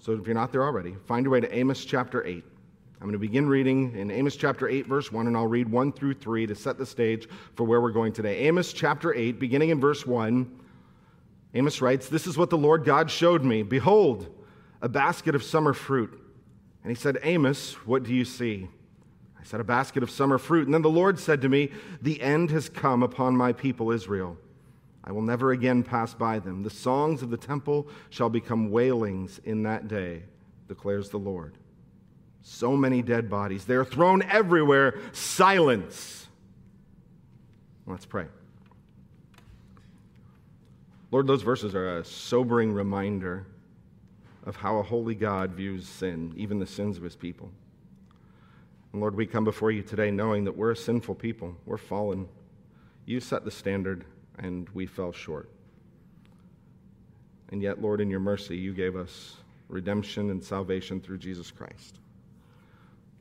[0.00, 2.42] So if you're not there already, find your way to Amos chapter 8.
[3.00, 5.92] I'm going to begin reading in Amos chapter 8, verse 1, and I'll read 1
[5.92, 8.46] through 3 to set the stage for where we're going today.
[8.46, 10.50] Amos chapter 8, beginning in verse 1,
[11.54, 13.62] Amos writes, This is what the Lord God showed me.
[13.62, 14.28] Behold,
[14.80, 16.18] a basket of summer fruit.
[16.82, 18.68] And he said, Amos, what do you see?
[19.38, 20.66] I said, A basket of summer fruit.
[20.66, 21.70] And then the Lord said to me,
[22.00, 24.38] The end has come upon my people Israel.
[25.02, 26.62] I will never again pass by them.
[26.62, 30.24] The songs of the temple shall become wailings in that day,
[30.68, 31.54] declares the Lord.
[32.42, 33.64] So many dead bodies.
[33.64, 34.98] They are thrown everywhere.
[35.12, 36.28] Silence.
[37.86, 38.26] Let's pray.
[41.10, 43.46] Lord, those verses are a sobering reminder
[44.44, 47.50] of how a holy God views sin, even the sins of his people.
[48.92, 51.56] And Lord, we come before you today knowing that we're a sinful people.
[51.66, 52.28] We're fallen.
[53.06, 54.04] You set the standard
[54.40, 55.48] and we fell short.
[57.50, 59.36] And yet, Lord, in your mercy, you gave us
[59.68, 61.98] redemption and salvation through Jesus Christ.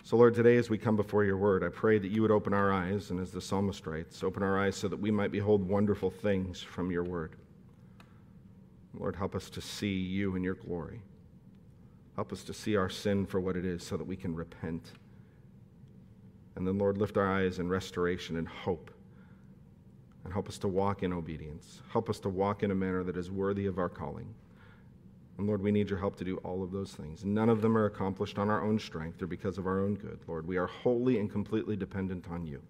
[0.03, 2.53] So, Lord, today as we come before your word, I pray that you would open
[2.53, 5.67] our eyes, and as the psalmist writes, open our eyes so that we might behold
[5.67, 7.33] wonderful things from your word.
[8.97, 11.01] Lord, help us to see you in your glory.
[12.15, 14.93] Help us to see our sin for what it is so that we can repent.
[16.55, 18.91] And then, Lord, lift our eyes in restoration and hope
[20.29, 21.81] and help us to walk in obedience.
[21.91, 24.31] Help us to walk in a manner that is worthy of our calling.
[25.39, 27.25] And Lord, we need your help to do all of those things.
[27.25, 30.19] None of them are accomplished on our own strength or because of our own good.
[30.27, 32.61] Lord, we are wholly and completely dependent on you.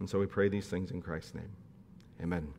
[0.00, 1.56] And so we pray these things in Christ's name.
[2.22, 2.52] Amen.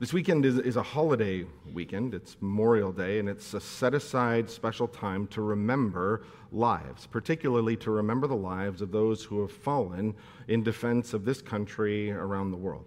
[0.00, 2.14] This weekend is, is, a holiday weekend.
[2.14, 7.90] It's Memorial Day, and it's a set aside special time to remember lives, particularly to
[7.90, 10.14] remember the lives of those who have fallen
[10.46, 12.84] in defense of this country around the world.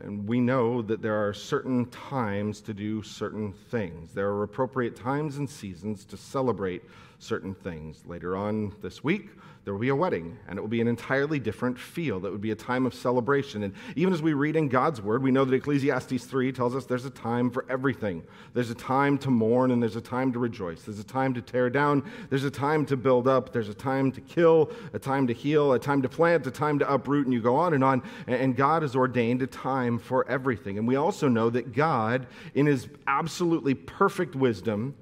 [0.00, 4.12] And we know that there are certain times to do certain things.
[4.12, 6.82] There are appropriate times and seasons to celebrate
[7.20, 8.02] certain things.
[8.06, 9.28] Later on this week,
[9.64, 12.18] there will be a wedding, and it will be an entirely different feel.
[12.20, 13.62] That would be a time of celebration.
[13.62, 16.86] And even as we read in God's word, we know that Ecclesiastes 3 tells us
[16.86, 18.22] there's a time for everything.
[18.54, 20.82] There's a time to mourn, and there's a time to rejoice.
[20.82, 24.10] There's a time to tear down, there's a time to build up, there's a time
[24.12, 27.34] to kill, a time to heal, a time to plant, a time to uproot, and
[27.34, 28.02] you go on and on.
[28.26, 30.78] And God has ordained a time for everything.
[30.78, 34.94] And we also know that God, in his absolutely perfect wisdom,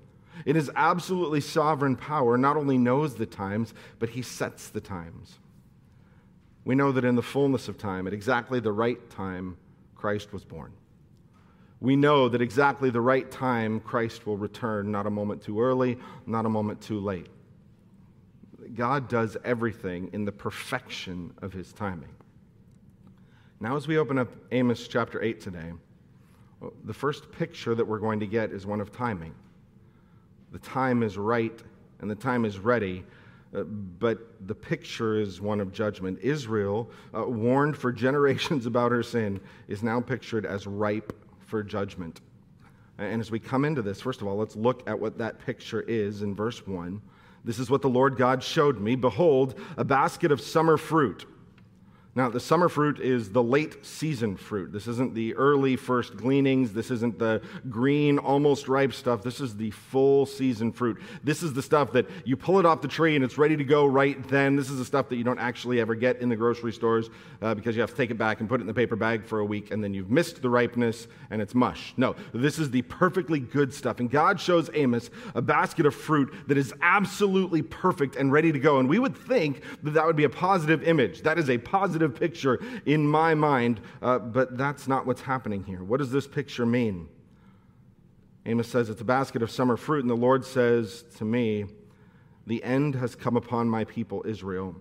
[0.46, 5.38] in his absolutely sovereign power, not only knows the times, but he sets the times.
[6.64, 9.56] We know that in the fullness of time, at exactly the right time,
[9.94, 10.72] Christ was born.
[11.80, 15.98] We know that exactly the right time, Christ will return, not a moment too early,
[16.26, 17.28] not a moment too late.
[18.74, 22.10] God does everything in the perfection of his timing.
[23.60, 25.72] Now, as we open up Amos chapter 8 today,
[26.84, 29.34] the first picture that we're going to get is one of timing
[30.52, 31.62] the time is right
[32.00, 33.04] and the time is ready.
[33.54, 36.18] Uh, but the picture is one of judgment.
[36.20, 41.12] Israel, uh, warned for generations about her sin, is now pictured as ripe
[41.46, 42.20] for judgment.
[42.98, 45.82] And as we come into this, first of all, let's look at what that picture
[45.82, 47.00] is in verse 1.
[47.44, 48.96] This is what the Lord God showed me.
[48.96, 51.24] Behold, a basket of summer fruit
[52.14, 54.72] now, the summer fruit is the late season fruit.
[54.72, 56.72] This isn't the early first gleanings.
[56.72, 59.22] This isn't the green, almost ripe stuff.
[59.22, 61.00] This is the full season fruit.
[61.22, 63.62] This is the stuff that you pull it off the tree and it's ready to
[63.62, 64.56] go right then.
[64.56, 67.08] This is the stuff that you don't actually ever get in the grocery stores
[67.40, 69.24] uh, because you have to take it back and put it in the paper bag
[69.24, 71.94] for a week and then you've missed the ripeness and it's mush.
[71.96, 74.00] No, this is the perfectly good stuff.
[74.00, 78.58] And God shows Amos a basket of fruit that is absolutely perfect and ready to
[78.58, 78.80] go.
[78.80, 81.22] And we would think that that would be a positive image.
[81.22, 85.82] That is a positive picture in my mind, uh, but that's not what's happening here.
[85.82, 87.08] What does this picture mean?
[88.46, 91.66] Amos says it's a basket of summer fruit, and the Lord says to me,
[92.46, 94.74] The end has come upon my people Israel.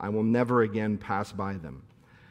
[0.00, 1.84] I will never again pass by them.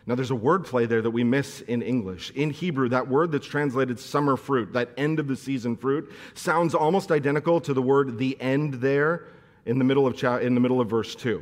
[0.06, 2.32] Now, there's a word play there that we miss in English.
[2.32, 6.76] In Hebrew, that word that's translated summer fruit, that end of the season fruit, sounds
[6.76, 9.28] almost identical to the word the end there
[9.66, 11.42] in the middle of, in the middle of verse 2.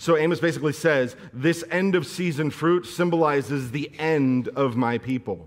[0.00, 5.46] So Amos basically says, This end of season fruit symbolizes the end of my people.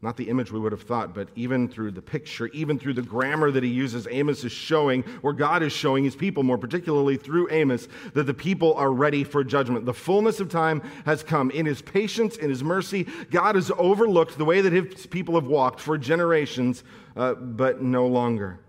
[0.00, 3.02] Not the image we would have thought, but even through the picture, even through the
[3.02, 7.18] grammar that he uses, Amos is showing, or God is showing his people, more particularly
[7.18, 9.84] through Amos, that the people are ready for judgment.
[9.84, 11.50] The fullness of time has come.
[11.50, 15.46] In his patience, in his mercy, God has overlooked the way that his people have
[15.46, 16.84] walked for generations,
[17.16, 18.60] uh, but no longer.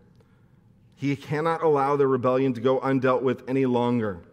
[0.95, 4.23] He cannot allow their rebellion to go undealt with any longer.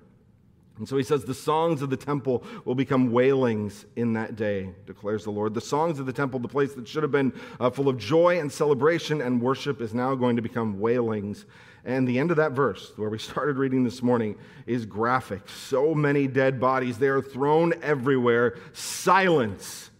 [0.78, 4.70] And so he says, The songs of the temple will become wailings in that day,
[4.86, 5.54] declares the Lord.
[5.54, 8.40] The songs of the temple, the place that should have been uh, full of joy
[8.40, 11.46] and celebration and worship, is now going to become wailings.
[11.84, 14.36] And the end of that verse, where we started reading this morning,
[14.66, 15.48] is graphic.
[15.48, 18.58] So many dead bodies, they are thrown everywhere.
[18.72, 19.90] Silence.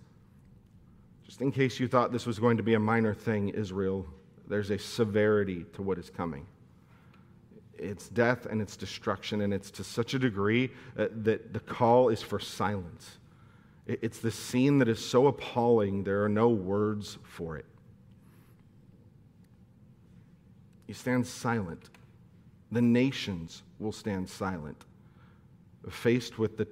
[1.24, 4.06] Just in case you thought this was going to be a minor thing, Israel,
[4.48, 6.46] there's a severity to what is coming
[7.84, 12.08] it's death and it's destruction, and it's to such a degree uh, that the call
[12.08, 13.18] is for silence.
[13.86, 17.66] It's the scene that is so appalling, there are no words for it.
[20.86, 21.90] You stand silent.
[22.72, 24.84] The nations will stand silent,
[25.90, 26.66] faced with the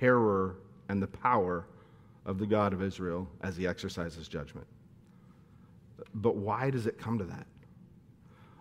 [0.00, 0.56] terror
[0.88, 1.64] and the power
[2.26, 4.66] of the God of Israel as he exercises judgment.
[6.14, 7.46] But why does it come to that?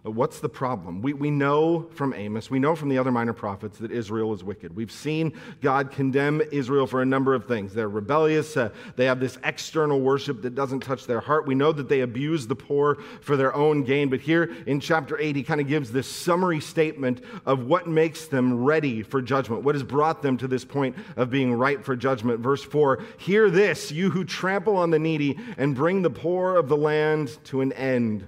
[0.04, 1.04] What's the problem?
[1.04, 4.44] We, we know from Amos, we know from the other minor prophets that Israel is
[4.44, 4.76] wicked.
[4.76, 7.76] We've seen God condemn Israel for a number of things.
[7.76, 11.46] They're rebellious, uh, they have this external worship that doesn't touch their heart.
[11.46, 14.10] We know that they abuse the poor for their own gain.
[14.10, 18.26] But here in chapter 8, he kind of gives this summary statement of what makes
[18.26, 21.96] them ready for judgment, what has brought them to this point of being ripe for
[21.96, 22.40] judgment.
[22.40, 26.70] Verse 4 Hear this, you who trample on the needy and bring the poor of
[26.70, 28.26] the land to an end.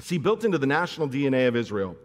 [0.00, 1.96] See, built into the national DNA of Israel,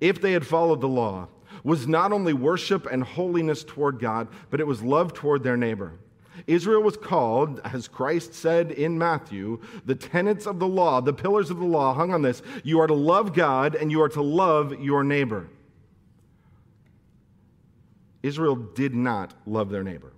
[0.00, 1.28] if they had followed the law,
[1.62, 5.98] was not only worship and holiness toward God, but it was love toward their neighbor.
[6.46, 11.50] Israel was called, as Christ said in Matthew, the tenets of the law, the pillars
[11.50, 12.42] of the law hung on this.
[12.64, 15.48] You are to love God and you are to love your neighbor.
[18.22, 20.12] Israel did not love their neighbor.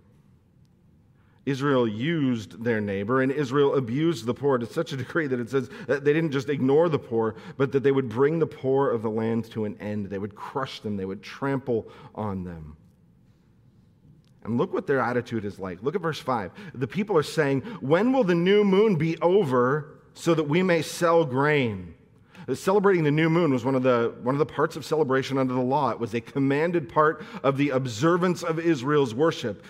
[1.47, 5.49] Israel used their neighbor, and Israel abused the poor to such a degree that it
[5.49, 8.91] says that they didn't just ignore the poor, but that they would bring the poor
[8.91, 10.07] of the land to an end.
[10.07, 12.77] They would crush them, they would trample on them.
[14.43, 15.83] And look what their attitude is like.
[15.83, 16.51] Look at verse 5.
[16.75, 20.83] The people are saying, When will the new moon be over so that we may
[20.83, 21.95] sell grain?
[22.55, 25.53] Celebrating the new moon was one of, the, one of the parts of celebration under
[25.53, 25.91] the law.
[25.91, 29.65] It was a commanded part of the observance of Israel's worship.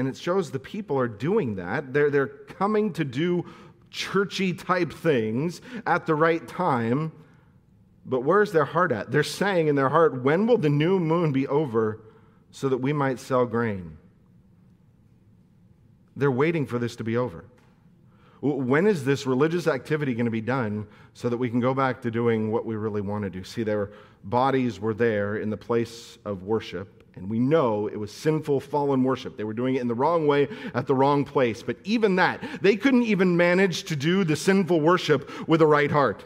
[0.00, 1.92] And it shows the people are doing that.
[1.92, 3.44] They're, they're coming to do
[3.90, 7.12] churchy type things at the right time.
[8.06, 9.12] But where's their heart at?
[9.12, 12.00] They're saying in their heart, When will the new moon be over
[12.50, 13.98] so that we might sell grain?
[16.16, 17.44] They're waiting for this to be over.
[18.40, 22.00] When is this religious activity going to be done so that we can go back
[22.00, 23.44] to doing what we really want to do?
[23.44, 23.90] See, their
[24.24, 26.99] bodies were there in the place of worship.
[27.16, 29.36] And we know it was sinful, fallen worship.
[29.36, 31.62] They were doing it in the wrong way at the wrong place.
[31.62, 35.90] But even that, they couldn't even manage to do the sinful worship with a right
[35.90, 36.24] heart.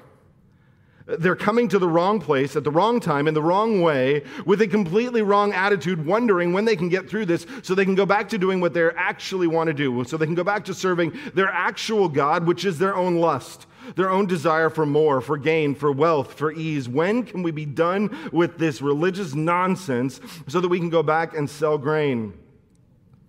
[1.06, 4.62] They're coming to the wrong place at the wrong time in the wrong way with
[4.62, 8.06] a completely wrong attitude, wondering when they can get through this so they can go
[8.06, 10.72] back to doing what they actually want to do, so they can go back to
[10.72, 13.66] serving their actual God, which is their own lust
[13.96, 16.88] their own desire for more, for gain, for wealth, for ease.
[16.88, 21.36] When can we be done with this religious nonsense so that we can go back
[21.36, 22.32] and sell grain?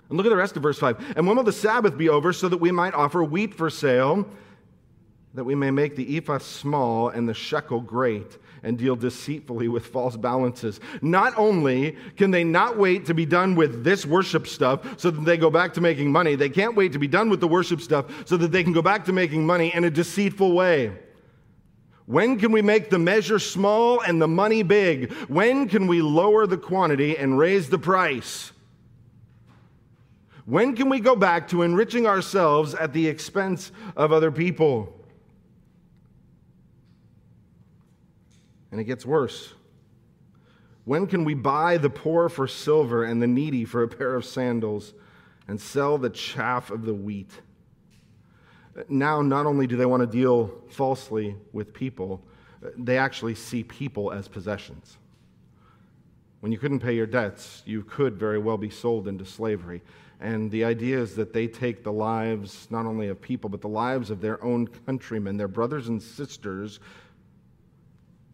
[0.10, 1.16] And look at the rest of verse 5.
[1.18, 4.28] And when will the Sabbath be over so that we might offer wheat for sale,
[5.36, 8.38] that we may make the ephah small and the shekel great?
[8.66, 10.80] and deal deceitfully with false balances.
[11.02, 15.24] Not only can they not wait to be done with this worship stuff so that
[15.24, 17.80] they go back to making money, they can't wait to be done with the worship
[17.80, 20.92] stuff so that they can go back to making money in a deceitful way.
[22.08, 25.12] When can we make the measure small and the money big?
[25.28, 28.52] When can we lower the quantity and raise the price?
[30.46, 35.05] When can we go back to enriching ourselves at the expense of other people?
[38.76, 39.54] And it gets worse.
[40.84, 44.26] When can we buy the poor for silver and the needy for a pair of
[44.26, 44.94] sandals
[45.48, 47.32] and sell the chaff of the wheat?
[48.90, 52.22] Now, not only do they want to deal falsely with people,
[52.78, 54.98] they actually see people as possessions.
[56.42, 59.84] When you couldn't pay your debts, you could very well be sold into slavery.
[60.20, 63.70] And the idea is that they take the lives not only of people, but the
[63.70, 66.82] lives of their own countrymen, their brothers and sisters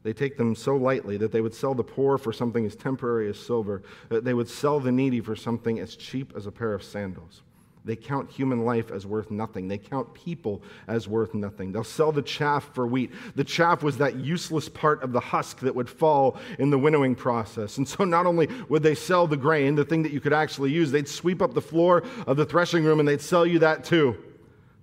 [0.03, 3.29] they take them so lightly that they would sell the poor for something as temporary
[3.29, 6.73] as silver, that they would sell the needy for something as cheap as a pair
[6.73, 7.41] of sandals.
[7.83, 9.67] They count human life as worth nothing.
[9.67, 11.71] They count people as worth nothing.
[11.71, 13.11] They'll sell the chaff for wheat.
[13.35, 17.15] The chaff was that useless part of the husk that would fall in the winnowing
[17.15, 17.77] process.
[17.77, 20.71] And so not only would they sell the grain, the thing that you could actually
[20.71, 23.83] use, they'd sweep up the floor of the threshing room and they'd sell you that
[23.83, 24.15] too.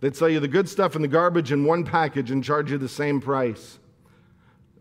[0.01, 2.79] They'd sell you the good stuff and the garbage in one package and charge you
[2.79, 3.79] the same price.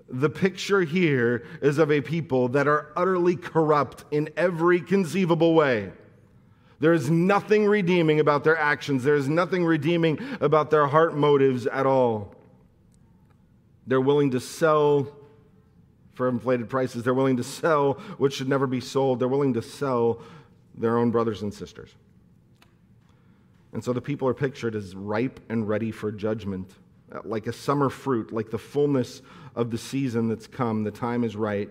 [0.10, 5.92] The picture here is of a people that are utterly corrupt in every conceivable way.
[6.80, 9.04] There is nothing redeeming about their actions.
[9.04, 12.36] There is nothing redeeming about their heart motives at all.
[13.88, 15.08] They're willing to sell
[16.14, 17.04] for inflated prices.
[17.04, 19.20] They're willing to sell what should never be sold.
[19.20, 20.22] They're willing to sell
[20.76, 21.96] their own brothers and sisters.
[23.74, 26.72] And so the people are pictured as ripe and ready for judgment,
[27.24, 29.22] like a summer fruit, like the fullness
[29.58, 30.84] of the season that's come.
[30.84, 31.70] The time is right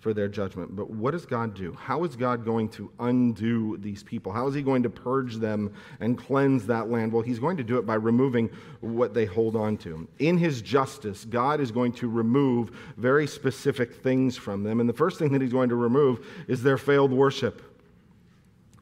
[0.00, 0.74] for their judgment.
[0.74, 1.72] But what does God do?
[1.74, 4.32] How is God going to undo these people?
[4.32, 7.12] How is He going to purge them and cleanse that land?
[7.12, 10.08] Well, He's going to do it by removing what they hold on to.
[10.18, 14.80] In His justice, God is going to remove very specific things from them.
[14.80, 17.69] And the first thing that He's going to remove is their failed worship.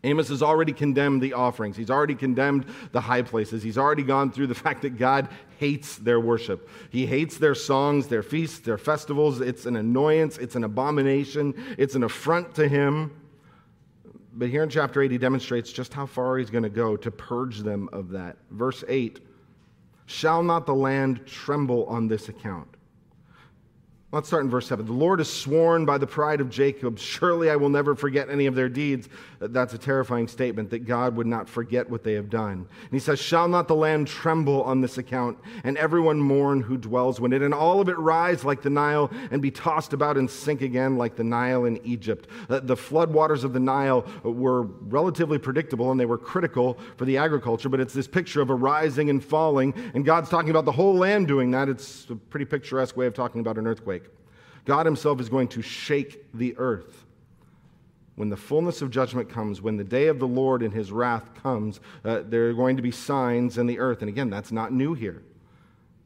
[0.05, 1.77] Amos has already condemned the offerings.
[1.77, 3.63] He's already condemned the high places.
[3.63, 5.29] He's already gone through the fact that God
[5.59, 6.69] hates their worship.
[6.91, 9.41] He hates their songs, their feasts, their festivals.
[9.41, 13.11] It's an annoyance, it's an abomination, it's an affront to him.
[14.35, 17.11] But here in chapter 8, he demonstrates just how far he's going to go to
[17.11, 18.37] purge them of that.
[18.51, 19.21] Verse 8
[20.07, 22.78] Shall not the land tremble on this account?
[24.11, 24.87] Let's start in verse 7.
[24.87, 28.47] The Lord has sworn by the pride of Jacob, surely I will never forget any
[28.47, 29.07] of their deeds.
[29.39, 32.67] That's a terrifying statement that God would not forget what they have done.
[32.81, 36.79] And he says, Shall not the land tremble on this account, and everyone mourn who
[36.79, 40.17] dwells in it, and all of it rise like the Nile, and be tossed about
[40.17, 42.29] and sink again like the Nile in Egypt?
[42.49, 47.19] Uh, the floodwaters of the Nile were relatively predictable and they were critical for the
[47.19, 50.73] agriculture, but it's this picture of a rising and falling, and God's talking about the
[50.73, 51.69] whole land doing that.
[51.69, 53.98] It's a pretty picturesque way of talking about an earthquake.
[54.69, 57.07] God Himself is going to shake the earth.
[58.17, 61.33] When the fullness of judgment comes, when the day of the Lord and His wrath
[61.43, 64.03] comes, uh, there are going to be signs in the earth.
[64.03, 65.23] And again, that's not new here.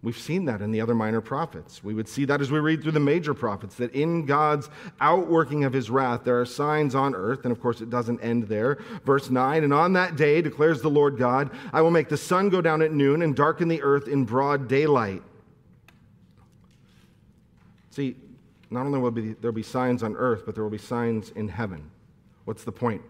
[0.04, 1.82] We've seen that in the other minor prophets.
[1.82, 5.64] We would see that as we read through the major prophets, that in God's outworking
[5.64, 7.40] of his wrath, there are signs on earth.
[7.44, 8.78] And of course, it doesn't end there.
[9.04, 12.48] Verse 9 And on that day, declares the Lord God, I will make the sun
[12.48, 15.22] go down at noon and darken the earth in broad daylight.
[17.90, 18.16] See,
[18.72, 21.90] not only will there be signs on earth, but there will be signs in heaven.
[22.44, 23.02] What's the point?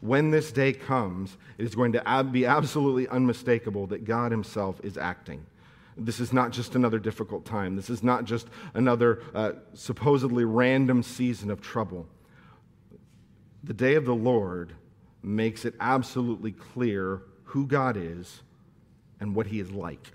[0.00, 4.98] When this day comes, it is going to be absolutely unmistakable that God Himself is
[4.98, 5.46] acting.
[5.96, 7.76] This is not just another difficult time.
[7.76, 12.06] This is not just another uh, supposedly random season of trouble.
[13.62, 14.74] The day of the Lord
[15.22, 18.42] makes it absolutely clear who God is
[19.20, 20.12] and what He is like.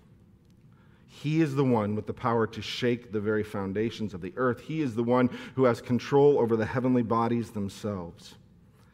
[1.11, 4.61] He is the one with the power to shake the very foundations of the earth.
[4.61, 8.35] He is the one who has control over the heavenly bodies themselves.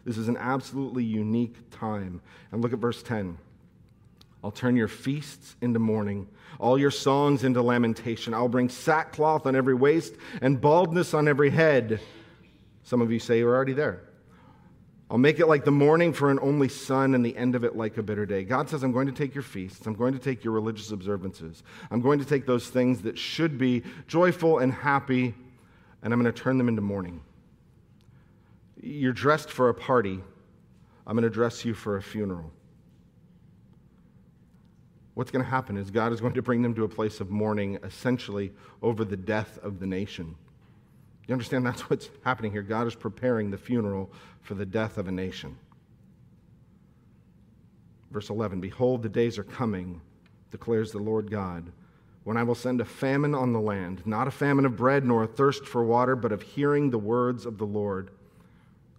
[0.06, 2.22] This is an absolutely unique time.
[2.52, 3.38] And look at verse 10.
[4.44, 8.34] I'll turn your feasts into mourning, all your songs into lamentation.
[8.34, 12.00] I'll bring sackcloth on every waist and baldness on every head.
[12.84, 14.04] Some of you say you're already there.
[15.10, 17.76] I'll make it like the mourning for an only son and the end of it
[17.76, 18.44] like a bitter day.
[18.44, 19.86] God says, I'm going to take your feasts.
[19.86, 21.62] I'm going to take your religious observances.
[21.92, 25.36] I'm going to take those things that should be joyful and happy,
[26.02, 27.22] and I'm going to turn them into mourning.
[28.82, 30.20] You're dressed for a party.
[31.06, 32.52] I'm going to dress you for a funeral.
[35.14, 37.30] What's going to happen is God is going to bring them to a place of
[37.30, 40.36] mourning, essentially, over the death of the nation.
[41.28, 42.62] You understand that's what's happening here?
[42.62, 45.58] God is preparing the funeral for the death of a nation.
[48.12, 50.02] Verse 11 Behold, the days are coming,
[50.52, 51.72] declares the Lord God,
[52.24, 55.24] when I will send a famine on the land, not a famine of bread nor
[55.24, 58.12] a thirst for water, but of hearing the words of the Lord.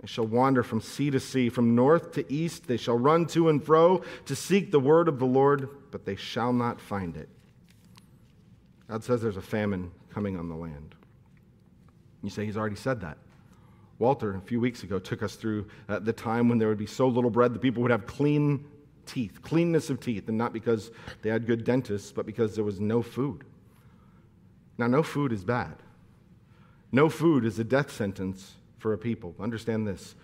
[0.00, 2.66] They shall wander from sea to sea, from north to east.
[2.66, 6.16] They shall run to and fro to seek the word of the Lord, but they
[6.16, 7.28] shall not find it.
[8.88, 10.95] God says there's a famine coming on the land.
[12.26, 13.18] You say he's already said that.
[14.00, 16.86] Walter, a few weeks ago, took us through uh, the time when there would be
[16.86, 18.66] so little bread that people would have clean
[19.06, 20.90] teeth, cleanness of teeth, and not because
[21.22, 23.44] they had good dentists, but because there was no food.
[24.76, 25.76] Now, no food is bad.
[26.90, 29.36] No food is a death sentence for a people.
[29.38, 30.16] Understand this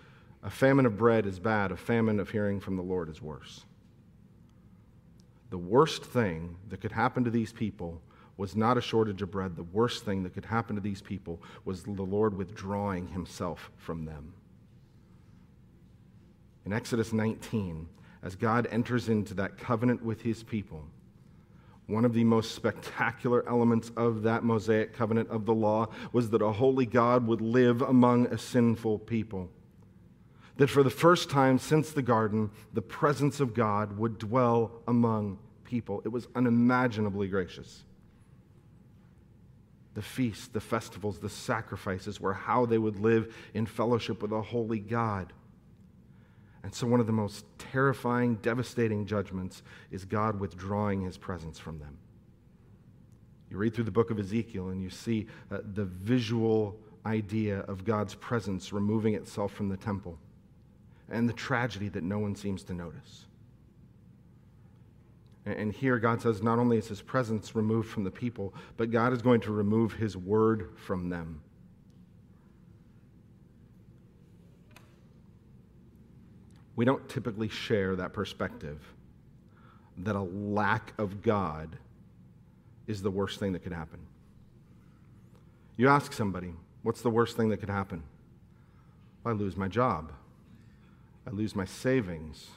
[0.43, 3.63] a famine of bread is bad, a famine of hearing from the Lord is worse.
[5.51, 8.01] The worst thing that could happen to these people
[8.37, 9.55] was not a shortage of bread.
[9.55, 14.05] The worst thing that could happen to these people was the Lord withdrawing himself from
[14.05, 14.33] them.
[16.65, 17.87] In Exodus 19,
[18.23, 20.85] as God enters into that covenant with his people,
[21.87, 26.41] one of the most spectacular elements of that Mosaic covenant of the law was that
[26.41, 29.49] a holy God would live among a sinful people.
[30.57, 35.39] That for the first time since the garden, the presence of God would dwell among
[35.65, 36.01] people.
[36.05, 37.83] It was unimaginably gracious.
[39.93, 44.41] The feasts, the festivals, the sacrifices were how they would live in fellowship with a
[44.41, 45.33] holy God.
[46.63, 51.79] And so, one of the most terrifying, devastating judgments is God withdrawing his presence from
[51.79, 51.97] them.
[53.51, 57.85] You read through the book of Ezekiel and you see uh, the visual idea of
[57.85, 60.17] God's presence removing itself from the temple
[61.09, 63.25] and the tragedy that no one seems to notice.
[65.45, 69.11] And here God says not only is his presence removed from the people, but God
[69.11, 71.41] is going to remove his word from them.
[76.75, 78.79] We don't typically share that perspective
[79.97, 81.77] that a lack of God
[82.87, 83.99] is the worst thing that could happen.
[85.77, 88.03] You ask somebody, what's the worst thing that could happen?
[89.25, 90.11] I lose my job.
[91.27, 92.47] I lose my savings.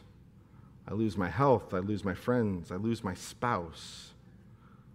[0.88, 1.74] I lose my health.
[1.74, 2.70] I lose my friends.
[2.70, 4.12] I lose my spouse.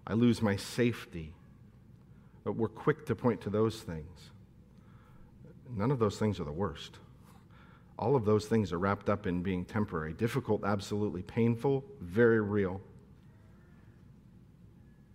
[0.07, 1.33] I lose my safety.
[2.43, 4.31] But we're quick to point to those things.
[5.75, 6.97] None of those things are the worst.
[7.99, 12.81] All of those things are wrapped up in being temporary, difficult, absolutely painful, very real.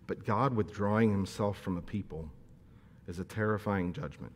[0.07, 2.31] But God withdrawing himself from a people
[3.07, 4.31] is a terrifying judgment.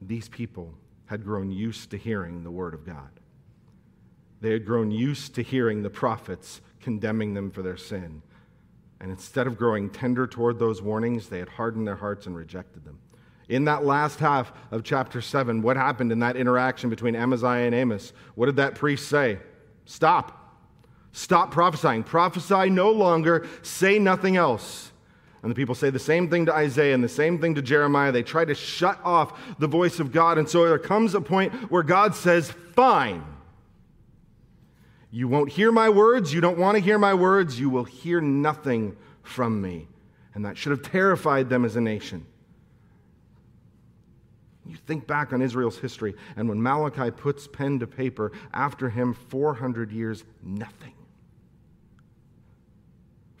[0.00, 0.72] These people
[1.06, 3.10] had grown used to hearing the word of God.
[4.42, 8.22] They had grown used to hearing the prophets condemning them for their sin.
[9.00, 12.84] And instead of growing tender toward those warnings, they had hardened their hearts and rejected
[12.84, 12.98] them.
[13.48, 17.74] In that last half of chapter 7, what happened in that interaction between Amaziah and
[17.74, 18.12] Amos?
[18.34, 19.38] What did that priest say?
[19.84, 20.56] Stop.
[21.12, 22.02] Stop prophesying.
[22.02, 23.46] Prophesy no longer.
[23.62, 24.90] Say nothing else.
[25.42, 28.10] And the people say the same thing to Isaiah and the same thing to Jeremiah.
[28.10, 30.38] They try to shut off the voice of God.
[30.38, 33.24] And so there comes a point where God says, Fine.
[35.12, 36.34] You won't hear my words.
[36.34, 37.60] You don't want to hear my words.
[37.60, 39.86] You will hear nothing from me.
[40.34, 42.26] And that should have terrified them as a nation.
[44.66, 49.12] You think back on Israel's history, and when Malachi puts pen to paper, after him,
[49.12, 50.94] 400 years, nothing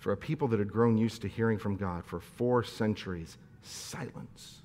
[0.02, 4.62] for a people that had grown used to hearing from God for four centuries, silence.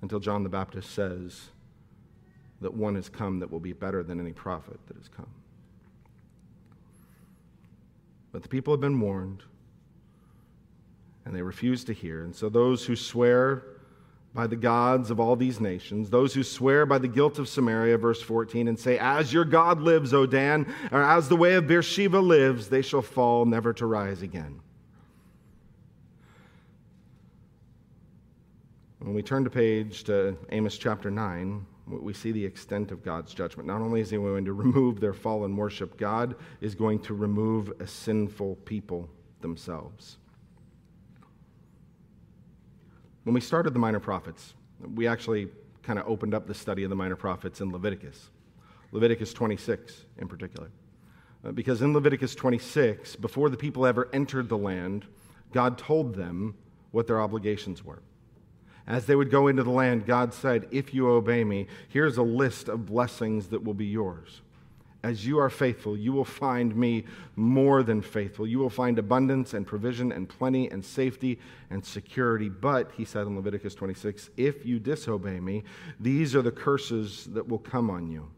[0.00, 1.50] Until John the Baptist says
[2.62, 5.28] that one has come that will be better than any prophet that has come.
[8.32, 9.42] But the people have been warned,
[11.24, 12.24] and they refuse to hear.
[12.24, 13.64] And so those who swear
[14.34, 17.98] by the gods of all these nations, those who swear by the guilt of Samaria,
[17.98, 21.66] verse 14, and say, As your God lives, O Dan, or as the way of
[21.66, 24.60] Beersheba lives, they shall fall, never to rise again.
[29.00, 33.34] When we turn to page to Amos chapter 9, we see the extent of God's
[33.34, 33.66] judgment.
[33.66, 37.72] Not only is He going to remove their fallen worship, God is going to remove
[37.80, 39.08] a sinful people
[39.40, 40.18] themselves.
[43.24, 44.54] When we started the minor prophets,
[44.94, 45.48] we actually
[45.82, 48.30] kind of opened up the study of the minor prophets in Leviticus,
[48.92, 50.70] Leviticus 26 in particular.
[51.44, 55.06] Uh, because in Leviticus 26, before the people ever entered the land,
[55.52, 56.54] God told them
[56.92, 58.02] what their obligations were.
[58.86, 62.22] As they would go into the land, God said, If you obey me, here's a
[62.22, 64.40] list of blessings that will be yours.
[65.04, 68.46] As you are faithful, you will find me more than faithful.
[68.46, 71.40] You will find abundance and provision and plenty and safety
[71.70, 72.48] and security.
[72.48, 75.64] But, he said in Leviticus 26, if you disobey me,
[75.98, 78.28] these are the curses that will come on you.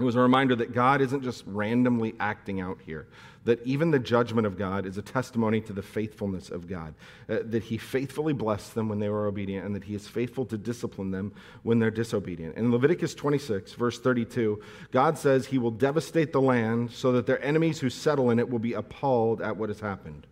[0.00, 3.06] It was a reminder that God isn't just randomly acting out here,
[3.44, 6.94] that even the judgment of God is a testimony to the faithfulness of God,
[7.28, 10.46] uh, that He faithfully blessed them when they were obedient, and that He is faithful
[10.46, 12.56] to discipline them when they're disobedient.
[12.56, 17.44] In Leviticus 26, verse 32, God says He will devastate the land so that their
[17.44, 20.26] enemies who settle in it will be appalled at what has happened.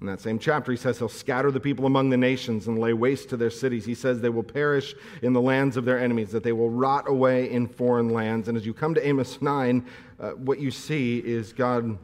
[0.00, 2.94] In that same chapter, he says he'll scatter the people among the nations and lay
[2.94, 3.84] waste to their cities.
[3.84, 7.06] He says they will perish in the lands of their enemies, that they will rot
[7.06, 8.48] away in foreign lands.
[8.48, 9.84] And as you come to Amos 9,
[10.18, 11.98] uh, what you see is God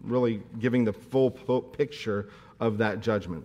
[0.00, 2.28] really giving the full picture
[2.60, 3.44] of that judgment.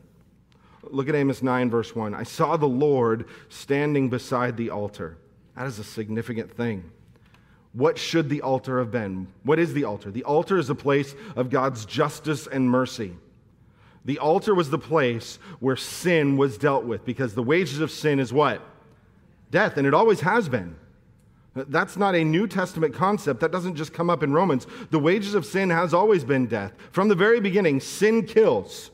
[0.84, 2.13] Look at Amos 9, verse 1.
[2.13, 5.18] I saw the Lord standing beside the altar.
[5.56, 6.91] That is a significant thing.
[7.74, 9.28] What should the altar have been?
[9.44, 10.12] What is the altar?
[10.12, 13.15] The altar is a place of God's justice and mercy.
[14.06, 18.20] The altar was the place where sin was dealt with because the wages of sin
[18.20, 18.62] is what?
[19.52, 20.76] Death, and it always has been.
[21.56, 23.39] That's not a New Testament concept.
[23.39, 24.68] That doesn't just come up in Romans.
[24.91, 26.74] The wages of sin has always been death.
[26.91, 28.91] From the very beginning, sin kills.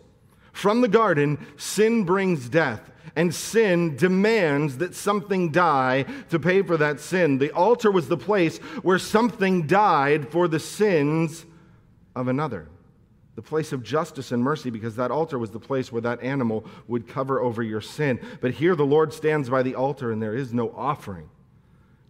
[0.53, 6.77] From the garden, sin brings death, and sin demands that something die to pay for
[6.77, 7.37] that sin.
[7.37, 11.45] The altar was the place where something died for the sins
[12.15, 12.67] of another.
[13.35, 16.65] The place of justice and mercy, because that altar was the place where that animal
[16.87, 18.19] would cover over your sin.
[18.41, 21.29] But here the Lord stands by the altar and there is no offering.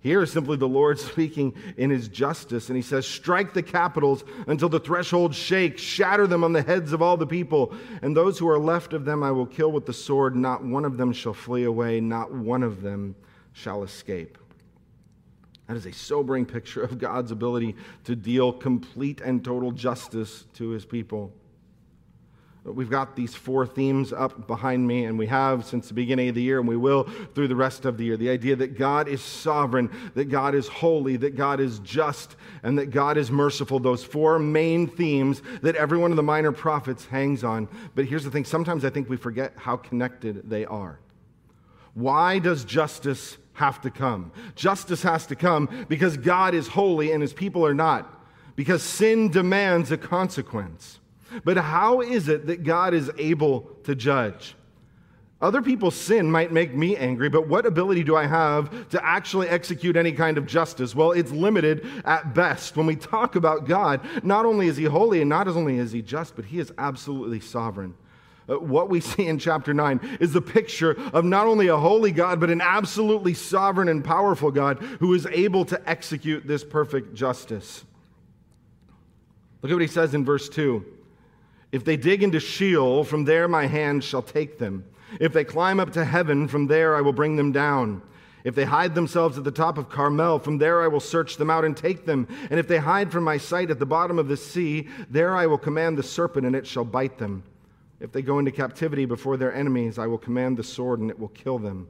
[0.02, 4.24] Here is simply the Lord speaking in his justice, and he says, Strike the capitals
[4.48, 8.40] until the threshold shake, shatter them on the heads of all the people, and those
[8.40, 10.36] who are left of them I will kill with the sword.
[10.36, 13.16] Not one of them shall flee away, not one of them
[13.54, 14.38] shall escape.
[15.72, 20.72] That is a sobering picture of God's ability to deal complete and total justice to
[20.72, 21.32] his people.
[22.66, 26.36] We've got these four themes up behind me, and we have since the beginning of
[26.36, 27.06] the year, and we will
[27.36, 28.18] through the rest of the year.
[28.18, 32.78] The idea that God is sovereign, that God is holy, that God is just, and
[32.78, 33.80] that God is merciful.
[33.80, 37.70] Those four main themes that every one of the minor prophets hangs on.
[37.96, 41.00] But here's the thing sometimes I think we forget how connected they are.
[41.94, 44.32] Why does justice have to come.
[44.56, 48.22] Justice has to come because God is holy and his people are not,
[48.56, 51.00] because sin demands a consequence.
[51.44, 54.56] But how is it that God is able to judge?
[55.42, 59.50] Other people's sin might make me angry, but what ability do I have to actually
[59.50, 60.94] execute any kind of justice?
[60.94, 62.78] Well, it's limited at best.
[62.78, 66.04] When we talk about God, not only is He holy and not only is He
[66.04, 67.96] just, but He is absolutely sovereign.
[68.49, 72.12] Uh, what we see in chapter 9 is the picture of not only a holy
[72.12, 77.13] God, but an absolutely sovereign and powerful God who is able to execute this perfect
[77.13, 77.86] justice.
[79.62, 80.84] Look at what he says in verse 2
[81.71, 84.86] If they dig into Sheol, from there my hand shall take them.
[85.19, 88.01] If they climb up to heaven, from there I will bring them down.
[88.43, 91.51] If they hide themselves at the top of Carmel, from there I will search them
[91.51, 92.27] out and take them.
[92.49, 95.45] And if they hide from my sight at the bottom of the sea, there I
[95.45, 97.43] will command the serpent, and it shall bite them.
[98.02, 101.20] If they go into captivity before their enemies, I will command the sword and it
[101.20, 101.88] will kill them.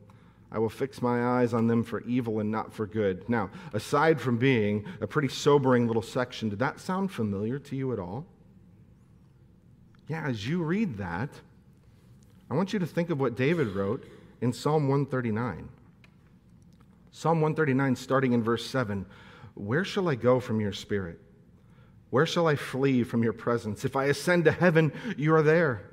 [0.52, 3.28] I will fix my eyes on them for evil and not for good.
[3.30, 7.94] Now, aside from being a pretty sobering little section, did that sound familiar to you
[7.94, 8.26] at all?
[10.10, 11.30] Yeah, as you read that,
[12.50, 14.06] I want you to think of what David wrote
[14.42, 15.70] in Psalm 139.
[17.14, 19.06] Psalm 139, starting in verse 7
[19.54, 21.22] Where shall I go from your spirit?
[22.10, 23.86] Where shall I flee from your presence?
[23.86, 25.91] If I ascend to heaven, you are there.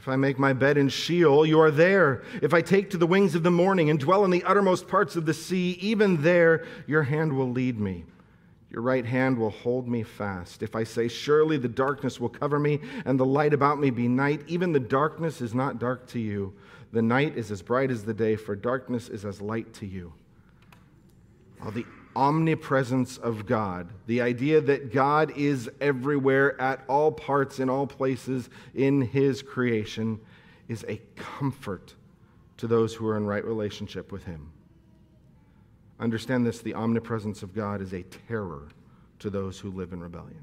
[0.00, 2.22] If I make my bed in Sheol, you are there.
[2.40, 5.14] If I take to the wings of the morning and dwell in the uttermost parts
[5.14, 8.06] of the sea, even there your hand will lead me.
[8.70, 10.62] Your right hand will hold me fast.
[10.62, 14.08] If I say, Surely the darkness will cover me, and the light about me be
[14.08, 16.54] night, even the darkness is not dark to you.
[16.92, 20.14] The night is as bright as the day, for darkness is as light to you.
[21.62, 21.84] All the
[22.20, 28.50] omnipresence of God, the idea that God is everywhere at all parts, in all places
[28.74, 30.20] in His creation,
[30.68, 31.94] is a comfort
[32.58, 34.52] to those who are in right relationship with Him.
[35.98, 38.68] Understand this the omnipresence of God is a terror
[39.20, 40.42] to those who live in rebellion.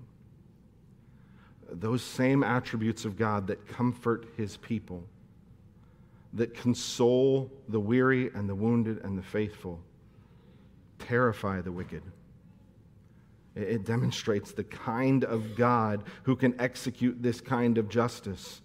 [1.69, 5.03] Those same attributes of God that comfort His people,
[6.33, 9.79] that console the weary and the wounded and the faithful
[10.99, 12.03] terrify the wicked.
[13.55, 18.61] It demonstrates the kind of God who can execute this kind of justice.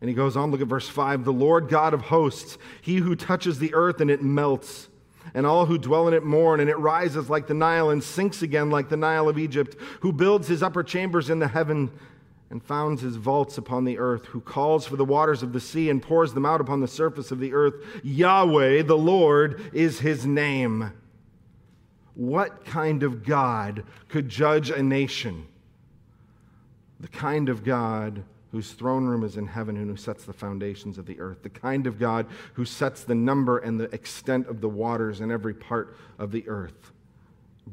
[0.00, 3.16] And he goes on, look at verse 5 The Lord God of hosts, he who
[3.16, 4.88] touches the earth and it melts,
[5.34, 8.42] and all who dwell in it mourn, and it rises like the Nile and sinks
[8.42, 11.90] again like the Nile of Egypt, who builds his upper chambers in the heaven
[12.50, 15.88] and founds his vaults upon the earth, who calls for the waters of the sea
[15.88, 17.74] and pours them out upon the surface of the earth.
[18.02, 20.92] Yahweh, the Lord, is his name.
[22.14, 25.46] What kind of God could judge a nation?
[27.00, 28.22] The kind of God
[28.52, 31.42] whose throne room is in heaven and who sets the foundations of the earth.
[31.42, 35.32] The kind of God who sets the number and the extent of the waters in
[35.32, 36.92] every part of the earth.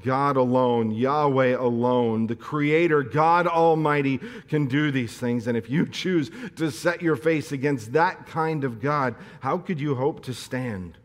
[0.04, 5.48] God alone, Yahweh alone, the Creator, God Almighty can do these things.
[5.48, 9.82] And if you choose to set your face against that kind of God, how could
[9.82, 10.98] you hope to stand?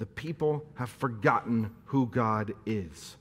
[0.00, 3.18] The people have forgotten who God is.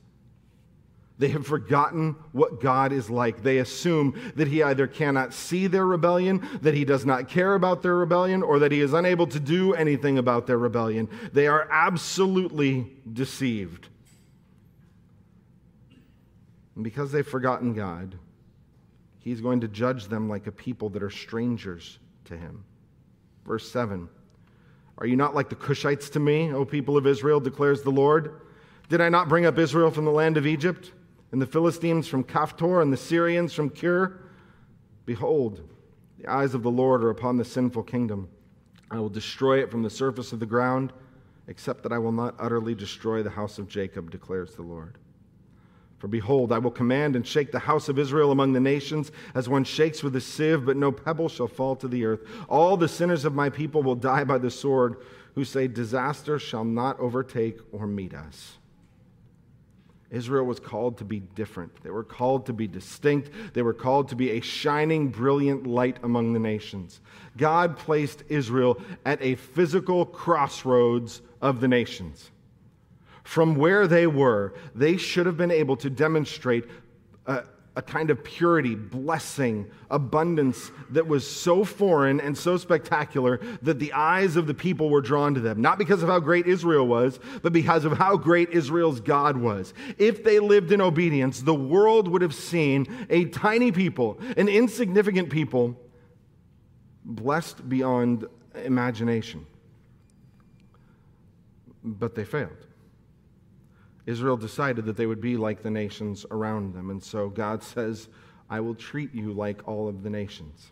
[1.18, 3.44] They have forgotten what God is like.
[3.44, 7.82] They assume that He either cannot see their rebellion, that He does not care about
[7.82, 11.10] their rebellion, or that He is unable to do anything about their rebellion.
[11.34, 13.90] They are absolutely deceived.
[16.76, 18.18] And because they've forgotten God,
[19.20, 22.64] He's going to judge them like a people that are strangers to Him.
[23.46, 24.08] Verse 7
[25.00, 28.42] are you not like the Cushites to me, O people of Israel, declares the Lord?
[28.90, 30.92] Did I not bring up Israel from the land of Egypt,
[31.32, 34.20] and the Philistines from Caphtor, and the Syrians from Kir?
[35.06, 35.62] Behold,
[36.18, 38.28] the eyes of the Lord are upon the sinful kingdom.
[38.92, 40.92] I will destroy it from the surface of the ground,
[41.48, 44.98] except that I will not utterly destroy the house of Jacob, declares the Lord.
[46.00, 49.50] For behold, I will command and shake the house of Israel among the nations, as
[49.50, 52.22] one shakes with a sieve, but no pebble shall fall to the earth.
[52.48, 54.96] All the sinners of my people will die by the sword,
[55.36, 58.58] who say, Disaster shall not overtake or meet us.
[60.10, 61.84] Israel was called to be different.
[61.84, 63.30] They were called to be distinct.
[63.54, 67.02] They were called to be a shining, brilliant light among the nations.
[67.38, 72.32] God placed Israel at a physical crossroads of the nations
[73.30, 76.66] from where they were, they should have been able to demonstrate
[77.28, 77.44] a,
[77.76, 83.94] a, kind of purity, blessing, abundance that was so foreign and so spectacular that the
[83.94, 85.62] eyes of the people were drawn to them.
[85.62, 89.76] Not because of how great Israel was, but because of how great Israel's God was.
[90.00, 95.30] If they lived in obedience, the world would have seen a tiny people, an insignificant
[95.30, 95.80] people,
[97.06, 99.46] blessed beyond imagination.
[101.84, 102.66] But they failed.
[104.10, 106.90] Israel decided that they would be like the nations around them.
[106.90, 108.10] And so God says,
[108.50, 110.72] I will treat you like all of the nations.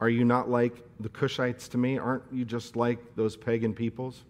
[0.00, 1.98] Are you not like the Cushites to me?
[1.98, 4.22] Aren't you just like those pagan peoples?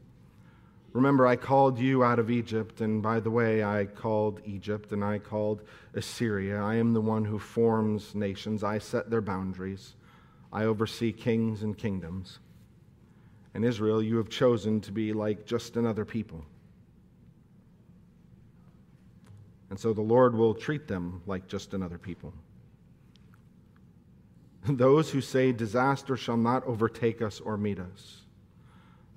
[0.94, 5.04] Remember, I called you out of Egypt, and by the way, I called Egypt and
[5.04, 5.62] I called
[5.94, 6.60] Assyria.
[6.62, 9.96] I am the one who forms nations, I set their boundaries,
[10.50, 12.38] I oversee kings and kingdoms.
[13.54, 16.44] And Israel, you have chosen to be like just another people.
[19.72, 22.34] And so the Lord will treat them like just another people.
[24.68, 28.18] Those who say disaster shall not overtake us or meet us.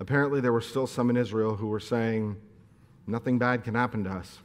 [0.00, 2.36] Apparently, there were still some in Israel who were saying,
[3.06, 4.38] nothing bad can happen to us.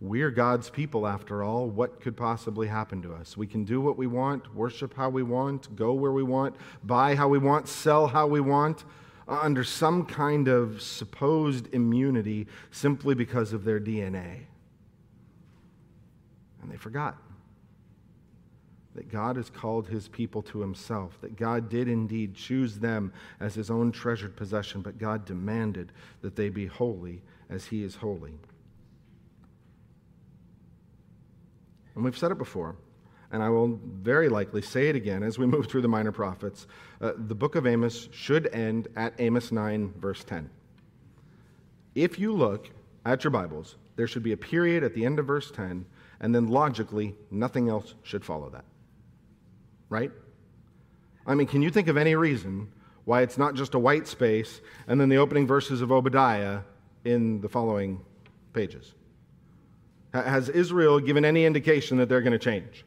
[0.00, 1.70] We're God's people, after all.
[1.70, 3.36] What could possibly happen to us?
[3.36, 7.14] We can do what we want, worship how we want, go where we want, buy
[7.14, 8.84] how we want, sell how we want.
[9.26, 14.40] Uh, under some kind of supposed immunity simply because of their DNA.
[16.62, 17.16] And they forgot
[18.94, 23.54] that God has called his people to himself, that God did indeed choose them as
[23.54, 28.34] his own treasured possession, but God demanded that they be holy as he is holy.
[31.94, 32.76] And we've said it before
[33.34, 36.68] and I will very likely say it again as we move through the minor prophets.
[37.00, 40.48] Uh, the book of Amos should end at Amos 9, verse 10.
[41.96, 42.70] If you look
[43.04, 45.84] at your Bibles, there should be a period at the end of verse 10,
[46.20, 48.64] and then logically, nothing else should follow that.
[49.88, 50.12] Right?
[51.26, 52.70] I mean, can you think of any reason
[53.04, 56.60] why it's not just a white space and then the opening verses of Obadiah
[57.04, 58.00] in the following
[58.52, 58.94] pages?
[60.12, 62.84] Has Israel given any indication that they're going to change?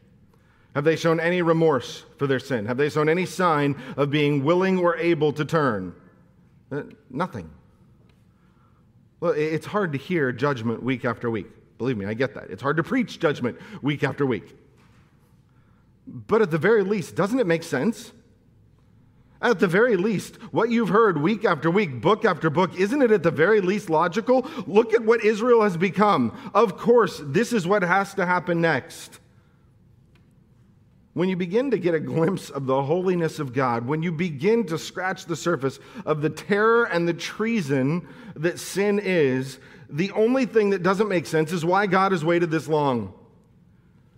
[0.77, 2.67] Have they shown any remorse for their sin?
[2.67, 5.95] Have they shown any sign of being willing or able to turn?
[6.71, 7.49] Uh, nothing.
[9.19, 11.47] Well, it's hard to hear judgment week after week.
[11.79, 12.51] Believe me, I get that.
[12.51, 14.55] It's hard to preach judgment week after week.
[16.05, 18.11] But at the very least, doesn't it make sense?
[19.41, 23.09] At the very least, what you've heard week after week, book after book, isn't it
[23.09, 24.47] at the very least logical?
[24.67, 26.37] Look at what Israel has become.
[26.53, 29.19] Of course, this is what has to happen next.
[31.17, 34.67] When you begin to get a glimpse of the holiness of God, when you begin
[34.67, 39.57] to scratch the surface of the terror and the treason that sin is,
[39.89, 43.15] the only thing that doesn't make sense is why God has waited this long.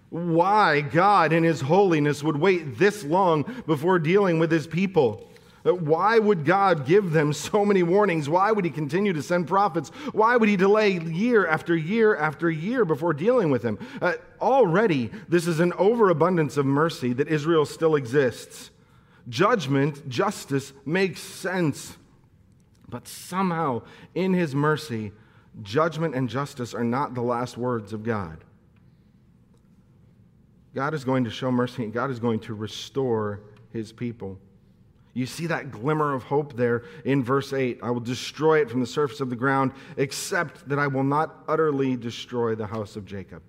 [0.09, 5.25] Why God, in His holiness, would wait this long before dealing with His people.
[5.63, 8.29] Why would God give them so many warnings?
[8.29, 9.89] Why would He continue to send prophets?
[10.13, 13.77] Why would He delay year after year after year before dealing with them?
[14.01, 18.71] Uh, already, this is an overabundance of mercy that Israel still exists.
[19.27, 21.97] Judgment, justice makes sense.
[22.87, 23.83] But somehow,
[24.15, 25.11] in His mercy,
[25.61, 28.43] judgment and justice are not the last words of God.
[30.73, 33.41] God is going to show mercy and God is going to restore
[33.73, 34.39] His people.
[35.19, 37.79] You see that glimmer of hope there in verse 8.
[37.83, 41.43] I will destroy it from the surface of the ground, except that I will not
[41.45, 43.41] utterly destroy the house of Jacob.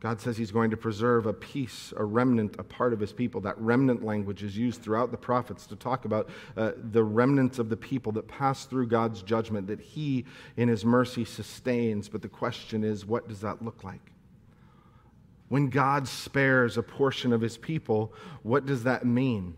[0.00, 3.40] God says he's going to preserve a piece, a remnant, a part of his people.
[3.40, 7.68] That remnant language is used throughout the prophets to talk about uh, the remnants of
[7.68, 10.24] the people that pass through God's judgment that he,
[10.56, 12.08] in his mercy, sustains.
[12.08, 14.12] But the question is, what does that look like?
[15.52, 19.54] When God spares a portion of his people, what does that mean?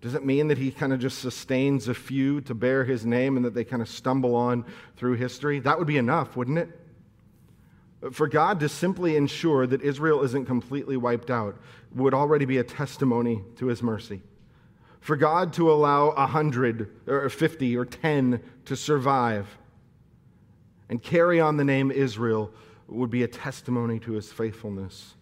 [0.00, 3.36] Does it mean that he kind of just sustains a few to bear his name
[3.36, 4.64] and that they kind of stumble on
[4.96, 5.58] through history?
[5.58, 6.68] That would be enough, wouldn't it?
[8.12, 11.60] For God to simply ensure that Israel isn't completely wiped out
[11.96, 14.22] would already be a testimony to his mercy.
[15.00, 19.48] For God to allow 100 or 50 or 10 to survive
[20.88, 22.52] and carry on the name Israel
[22.94, 25.14] would be a testimony to his faithfulness.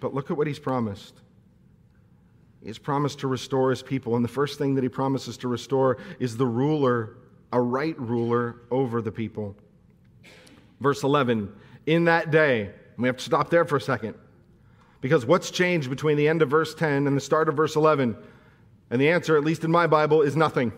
[0.00, 1.14] But look at what he's promised.
[2.64, 5.98] He's promised to restore his people, and the first thing that he promises to restore
[6.18, 7.16] is the ruler,
[7.52, 9.56] a right ruler over the people.
[10.80, 11.52] Verse 11
[11.86, 14.14] In that day, we have to stop there for a second,
[15.00, 18.16] because what's changed between the end of verse 10 and the start of verse 11?
[18.90, 20.72] And the answer, at least in my Bible, is nothing.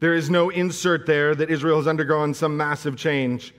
[0.00, 3.54] There is no insert there that Israel has undergone some massive change.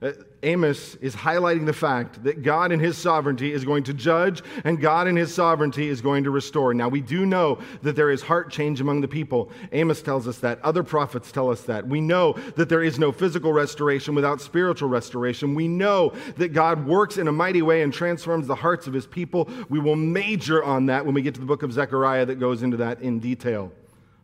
[0.00, 0.12] Uh,
[0.44, 4.80] Amos is highlighting the fact that God in his sovereignty is going to judge and
[4.80, 6.72] God in his sovereignty is going to restore.
[6.72, 9.50] Now, we do know that there is heart change among the people.
[9.72, 10.60] Amos tells us that.
[10.62, 11.88] Other prophets tell us that.
[11.88, 15.56] We know that there is no physical restoration without spiritual restoration.
[15.56, 19.06] We know that God works in a mighty way and transforms the hearts of his
[19.06, 19.50] people.
[19.68, 22.62] We will major on that when we get to the book of Zechariah that goes
[22.62, 23.72] into that in detail.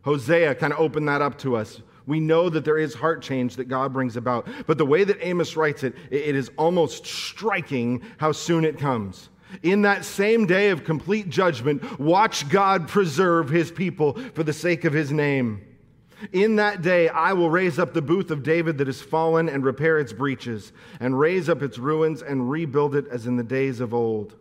[0.03, 1.81] Hosea kind of opened that up to us.
[2.07, 4.47] We know that there is heart change that God brings about.
[4.67, 9.29] But the way that Amos writes it, it is almost striking how soon it comes.
[9.63, 14.85] In that same day of complete judgment, watch God preserve his people for the sake
[14.85, 15.61] of his name.
[16.31, 19.63] In that day, I will raise up the booth of David that is fallen and
[19.63, 23.79] repair its breaches, and raise up its ruins and rebuild it as in the days
[23.79, 24.35] of old.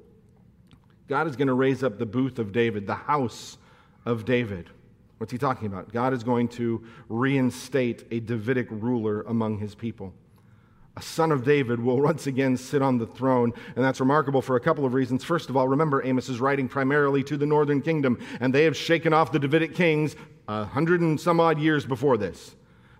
[1.08, 3.58] God is going to raise up the booth of David, the house
[4.04, 4.70] of David.
[5.18, 5.92] What's he talking about?
[5.92, 10.12] God is going to reinstate a Davidic ruler among his people.
[10.96, 14.56] A son of David will once again sit on the throne, and that's remarkable for
[14.56, 15.24] a couple of reasons.
[15.24, 18.76] First of all, remember, Amos is writing primarily to the northern kingdom, and they have
[18.76, 20.16] shaken off the Davidic kings
[20.48, 22.54] a hundred and some odd years before this.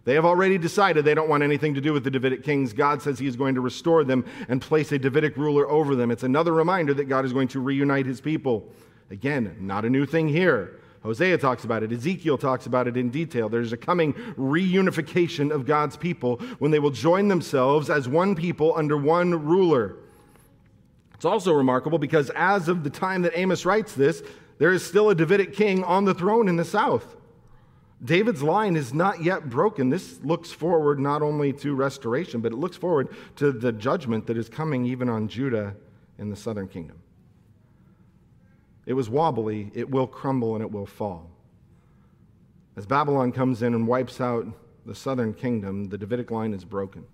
[0.04, 2.74] They have already decided they don't want anything to do with the Davidic kings.
[2.74, 6.10] God says he is going to restore them and place a Davidic ruler over them.
[6.10, 8.68] It's another reminder that God is going to reunite his people.
[9.10, 10.78] Again, not a new thing here.
[11.04, 11.92] Hosea talks about it.
[11.92, 13.50] Ezekiel talks about it in detail.
[13.50, 18.72] There's a coming reunification of God's people when they will join themselves as one people
[18.74, 19.96] under one ruler.
[21.14, 24.22] It's also remarkable because as of the time that Amos writes this,
[24.58, 27.16] there is still a Davidic king on the throne in the south.
[28.02, 29.90] David's line is not yet broken.
[29.90, 34.38] This looks forward not only to restoration, but it looks forward to the judgment that
[34.38, 35.74] is coming even on Judah
[36.18, 36.98] in the southern kingdom.
[38.86, 41.30] It was wobbly, it will crumble, and it will fall.
[42.76, 44.46] As Babylon comes in and wipes out
[44.84, 47.04] the southern kingdom, the Davidic line is broken.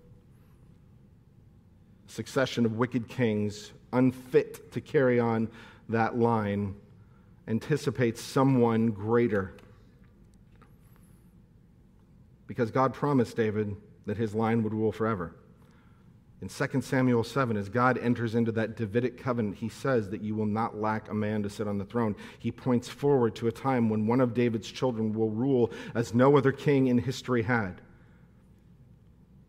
[2.08, 5.48] A succession of wicked kings, unfit to carry on
[5.88, 6.74] that line,
[7.46, 9.52] anticipates someone greater.
[12.46, 15.34] Because God promised David that his line would rule forever.
[16.42, 20.34] In 2 Samuel 7, as God enters into that Davidic covenant, he says that you
[20.34, 22.16] will not lack a man to sit on the throne.
[22.38, 26.38] He points forward to a time when one of David's children will rule as no
[26.38, 27.82] other king in history had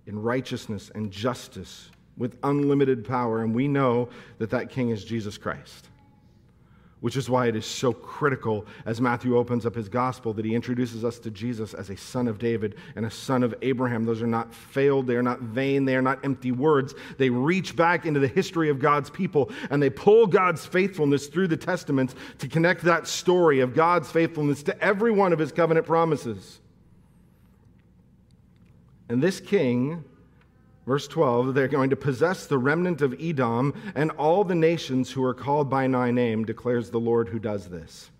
[0.05, 3.41] in righteousness and justice with unlimited power.
[3.41, 5.90] And we know that that king is Jesus Christ
[7.01, 10.55] which is why it is so critical as Matthew opens up his gospel that he
[10.55, 14.05] introduces us to Jesus as a son of David and a son of Abraham.
[14.05, 16.93] Those are not failed, they are not vain, they are not empty words.
[17.17, 21.47] They reach back into the history of God's people and they pull God's faithfulness through
[21.47, 25.87] the Testaments to connect that story of God's faithfulness to every one of his covenant
[25.87, 26.59] promises.
[29.09, 30.03] And this king
[30.91, 35.23] Verse 12, they're going to possess the remnant of Edom and all the nations who
[35.23, 38.11] are called by my name, declares the Lord who does this.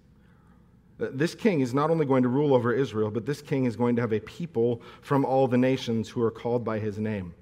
[0.98, 3.76] Uh, this king is not only going to rule over Israel, but this king is
[3.76, 7.34] going to have a people from all the nations who are called by his name.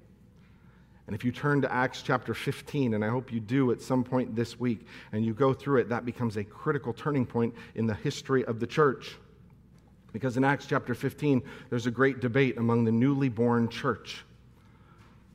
[1.06, 4.02] And if you turn to Acts chapter 15, and I hope you do at some
[4.02, 7.86] point this week, and you go through it, that becomes a critical turning point in
[7.86, 9.14] the history of the church.
[10.12, 14.24] Because in Acts chapter 15, there's a great debate among the newly born church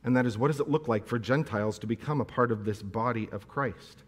[0.06, 2.64] and that is what does it look like for Gentiles to become a part of
[2.64, 4.04] this body of Christ?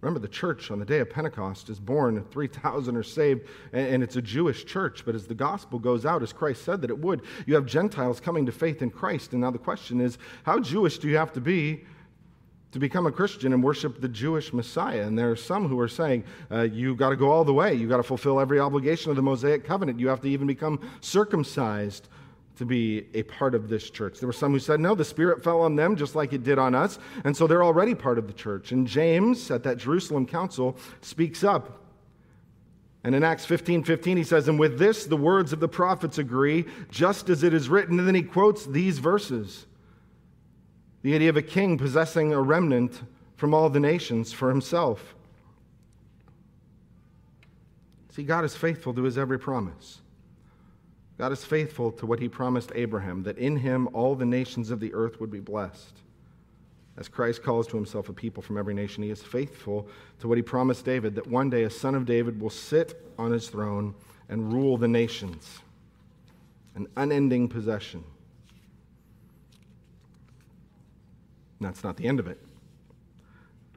[0.00, 4.16] Remember, the church on the day of Pentecost is born, 3,000 are saved, and it's
[4.16, 5.04] a Jewish church.
[5.04, 8.18] But as the gospel goes out, as Christ said that it would, you have Gentiles
[8.18, 9.32] coming to faith in Christ.
[9.32, 11.84] And now the question is, how Jewish do you have to be
[12.72, 15.02] to become a Christian and worship the Jewish Messiah?
[15.02, 17.74] And there are some who are saying, uh, you got to go all the way.
[17.74, 20.00] You got to fulfill every obligation of the Mosaic covenant.
[20.00, 22.08] You have to even become circumcised
[22.60, 24.20] to be a part of this church.
[24.20, 26.58] There were some who said, no, the Spirit fell on them just like it did
[26.58, 28.70] on us, and so they're already part of the church.
[28.70, 31.80] And James, at that Jerusalem council, speaks up.
[33.02, 36.18] And in Acts 15 15, he says, And with this, the words of the prophets
[36.18, 37.98] agree, just as it is written.
[37.98, 39.64] And then he quotes these verses
[41.00, 43.00] the idea of a king possessing a remnant
[43.36, 45.14] from all the nations for himself.
[48.10, 50.02] See, God is faithful to his every promise.
[51.20, 54.80] God is faithful to what he promised Abraham, that in him all the nations of
[54.80, 55.98] the earth would be blessed.
[56.96, 59.86] As Christ calls to himself a people from every nation, he is faithful
[60.20, 63.32] to what he promised David, that one day a son of David will sit on
[63.32, 63.94] his throne
[64.30, 65.58] and rule the nations,
[66.74, 68.02] an unending possession.
[71.58, 72.40] And that's not the end of it.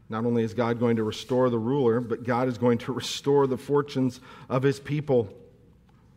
[0.08, 3.48] Not only is God going to restore the ruler, but God is going to restore
[3.48, 5.28] the fortunes of his people.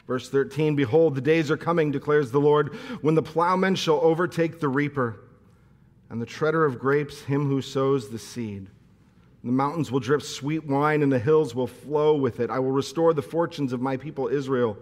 [0.07, 4.61] Verse 13 Behold, the days are coming, declares the Lord, when the plowman shall overtake
[4.61, 5.16] the reaper,
[6.09, 8.68] and the treader of grapes him who sows the seed.
[9.42, 12.50] The mountains will drip sweet wine, and the hills will flow with it.
[12.50, 14.76] I will restore the fortunes of my people Israel.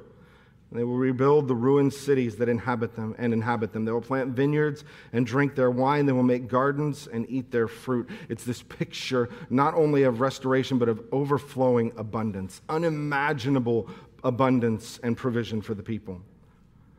[0.73, 3.85] They will rebuild the ruined cities that inhabit them and inhabit them.
[3.85, 6.05] They will plant vineyards and drink their wine.
[6.05, 8.11] They will make gardens and eat their fruit.
[8.29, 13.89] It's this picture not only of restoration, but of overflowing abundance, unimaginable
[14.25, 16.21] abundance and provision for the people.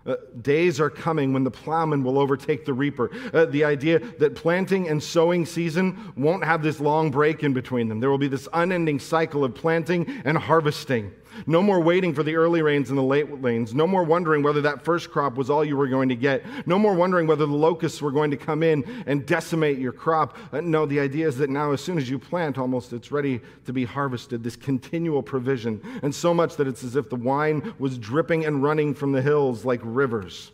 [0.06, 3.10] Uh, days are coming when the plowman will overtake the reaper.
[3.34, 7.90] Uh, the idea that planting and sowing season won't have this long break in between
[7.90, 8.00] them.
[8.00, 11.12] There will be this unending cycle of planting and harvesting.
[11.48, 13.74] No more waiting for the early rains and the late rains.
[13.74, 16.44] No more wondering whether that first crop was all you were going to get.
[16.68, 20.38] No more wondering whether the locusts were going to come in and decimate your crop.
[20.52, 23.42] Uh, no, the idea is that now, as soon as you plant, almost it's ready
[23.66, 24.44] to be harvested.
[24.44, 25.82] This continual provision.
[26.04, 29.22] And so much that it's as if the wine was dripping and running from the
[29.22, 30.52] hills like rivers.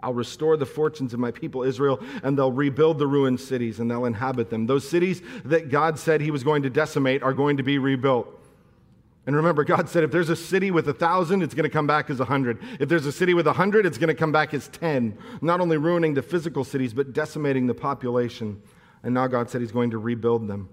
[0.00, 3.90] I'll restore the fortunes of my people Israel, and they'll rebuild the ruined cities, and
[3.90, 4.66] they'll inhabit them.
[4.66, 8.28] Those cities that God said He was going to decimate are going to be rebuilt.
[9.26, 11.86] And remember, God said if there's a city with a thousand, it's going to come
[11.86, 12.60] back as a hundred.
[12.78, 15.18] If there's a city with a hundred, it's going to come back as ten.
[15.42, 18.62] Not only ruining the physical cities, but decimating the population.
[19.02, 20.68] And now God said He's going to rebuild them.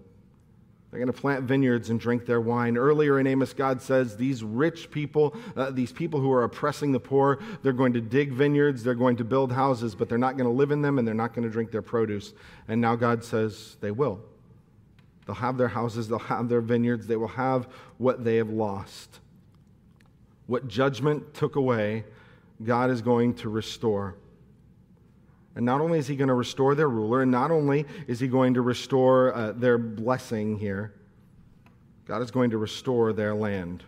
[0.94, 2.78] They're going to plant vineyards and drink their wine.
[2.78, 7.00] Earlier in Amos, God says these rich people, uh, these people who are oppressing the
[7.00, 10.48] poor, they're going to dig vineyards, they're going to build houses, but they're not going
[10.48, 12.34] to live in them and they're not going to drink their produce.
[12.68, 14.22] And now God says they will.
[15.26, 17.68] They'll have their houses, they'll have their vineyards, they will have
[17.98, 19.20] what they have lost.
[20.48, 22.04] What judgment took away,
[22.64, 24.16] God is going to restore.
[25.56, 28.28] And not only is he going to restore their ruler, and not only is he
[28.28, 30.94] going to restore uh, their blessing here,
[32.06, 33.84] God is going to restore their land.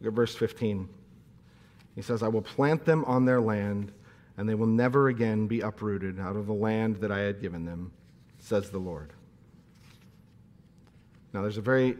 [0.00, 0.88] Look at verse 15.
[1.94, 3.92] He says, I will plant them on their land,
[4.36, 7.64] and they will never again be uprooted out of the land that I had given
[7.64, 7.92] them,
[8.38, 9.12] says the Lord.
[11.36, 11.98] Now, there's a very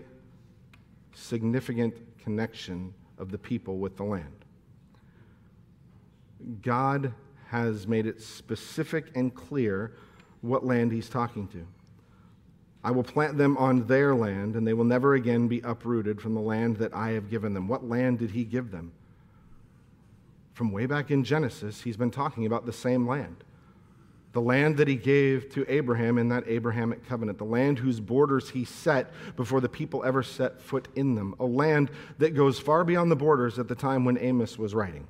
[1.15, 4.47] significant connection of the people with the land.
[6.63, 7.13] God
[7.49, 9.93] has made it specific and clear
[10.41, 11.67] what land he's talking to.
[12.83, 16.33] I will plant them on their land, and they will never again be uprooted from
[16.33, 17.69] the land that I have given them.
[17.69, 18.91] What land did he give them?
[20.55, 23.45] From way back in Genesis, he's been talking about the same land
[24.37, 28.51] the land that he gave to Abraham in that Abrahamic covenant, the land whose borders
[28.51, 32.85] he set before the people ever set foot in them, a land that goes far
[32.85, 35.07] beyond the borders at the time when Amos was writing.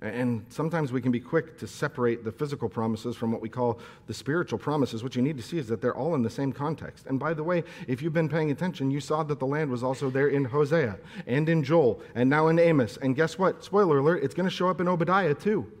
[0.00, 3.80] And sometimes we can be quick to separate the physical promises from what we call
[4.06, 5.02] the spiritual promises.
[5.02, 7.06] What you need to see is that they're all in the same context.
[7.06, 9.82] And by the way, if you've been paying attention, you saw that the land was
[9.82, 10.96] also there in Hosea
[11.26, 12.98] and in Joel and now in Amos.
[12.98, 13.64] And guess what?
[13.64, 15.72] Spoiler alert, it's going to show up in Obadiah too.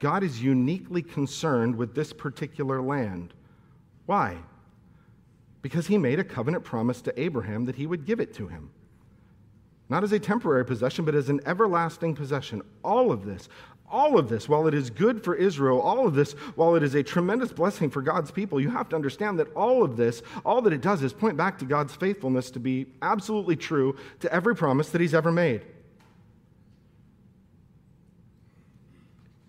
[0.00, 3.32] God is uniquely concerned with this particular land.
[4.06, 4.36] Why?
[5.62, 8.70] Because he made a covenant promise to Abraham that he would give it to him.
[9.88, 12.62] Not as a temporary possession, but as an everlasting possession.
[12.84, 13.48] All of this,
[13.90, 16.94] all of this, while it is good for Israel, all of this, while it is
[16.94, 20.60] a tremendous blessing for God's people, you have to understand that all of this, all
[20.62, 24.56] that it does is point back to God's faithfulness to be absolutely true to every
[24.56, 25.62] promise that he's ever made.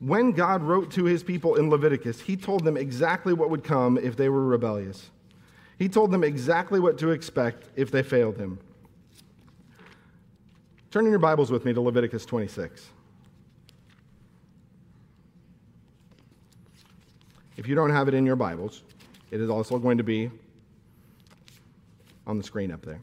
[0.08, 3.98] When God wrote to his people in Leviticus, he told them exactly what would come
[3.98, 5.12] if they were rebellious.
[5.78, 8.58] He told them exactly what to expect if they failed him.
[10.92, 12.88] Turn in your Bibles with me to Leviticus 26.
[17.58, 18.84] If you don't have it in your Bibles,
[19.30, 20.32] it is also going to be
[22.26, 23.02] on the screen up there.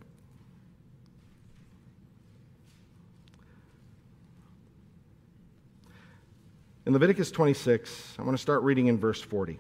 [6.86, 9.58] In Leviticus 26, I want to start reading in verse 40.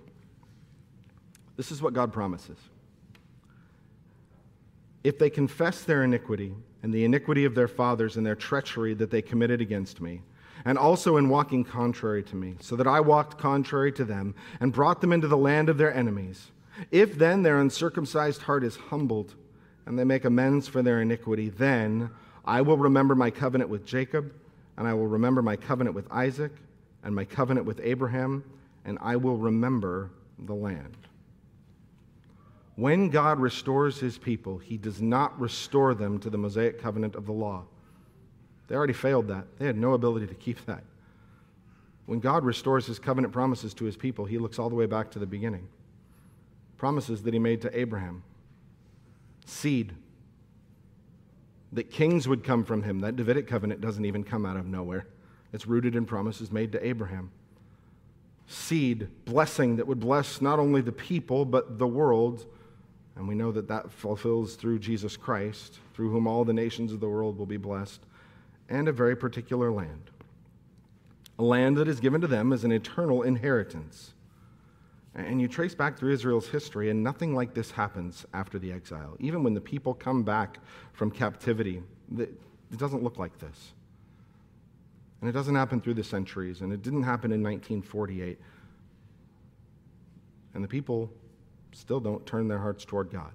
[1.56, 2.58] This is what God promises.
[5.02, 6.52] If they confess their iniquity
[6.82, 10.20] and the iniquity of their fathers and their treachery that they committed against me,
[10.66, 14.72] and also in walking contrary to me, so that I walked contrary to them and
[14.72, 16.50] brought them into the land of their enemies,
[16.90, 19.34] if then their uncircumcised heart is humbled,
[19.86, 22.10] and they make amends for their iniquity, then
[22.44, 24.32] I will remember my covenant with Jacob,
[24.76, 26.52] and I will remember my covenant with Isaac,
[27.04, 28.42] and my covenant with Abraham,
[28.84, 30.96] and I will remember the land.
[32.76, 37.26] When God restores his people, he does not restore them to the Mosaic covenant of
[37.26, 37.64] the law.
[38.66, 40.82] They already failed that, they had no ability to keep that.
[42.06, 45.10] When God restores his covenant promises to his people, he looks all the way back
[45.12, 45.68] to the beginning.
[46.76, 48.22] Promises that he made to Abraham
[49.46, 49.92] seed,
[51.72, 53.00] that kings would come from him.
[53.00, 55.06] That Davidic covenant doesn't even come out of nowhere,
[55.54, 57.30] it's rooted in promises made to Abraham.
[58.46, 62.44] Seed, blessing that would bless not only the people, but the world.
[63.16, 67.00] And we know that that fulfills through Jesus Christ, through whom all the nations of
[67.00, 68.00] the world will be blessed,
[68.68, 70.10] and a very particular land
[71.38, 74.12] a land that is given to them as an eternal inheritance.
[75.14, 79.16] And you trace back through Israel's history, and nothing like this happens after the exile.
[79.20, 80.58] Even when the people come back
[80.92, 81.82] from captivity,
[82.18, 82.38] it
[82.76, 83.72] doesn't look like this.
[85.24, 88.38] And it doesn't happen through the centuries, and it didn't happen in 1948.
[90.52, 91.10] And the people
[91.72, 93.32] still don't turn their hearts toward God.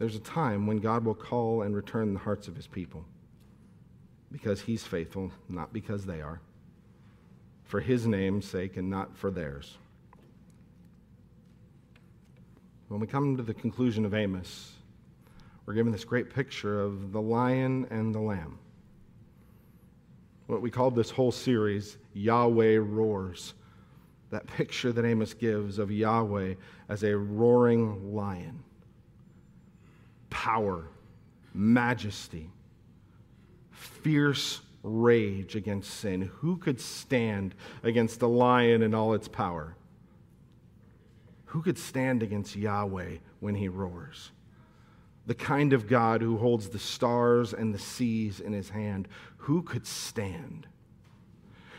[0.00, 3.04] There's a time when God will call and return the hearts of his people
[4.32, 6.40] because he's faithful, not because they are,
[7.62, 9.78] for his name's sake and not for theirs.
[12.88, 14.72] When we come to the conclusion of Amos,
[15.66, 18.58] we're given this great picture of the lion and the lamb.
[20.46, 23.54] What we called this whole series, Yahweh Roars.
[24.30, 26.54] That picture that Amos gives of Yahweh
[26.88, 28.62] as a roaring lion.
[30.28, 30.88] Power,
[31.54, 32.50] majesty,
[33.70, 36.22] fierce rage against sin.
[36.40, 39.76] Who could stand against the lion and all its power?
[41.46, 44.32] Who could stand against Yahweh when he roars?
[45.26, 49.08] The kind of God who holds the stars and the seas in his hand.
[49.38, 50.66] Who could stand?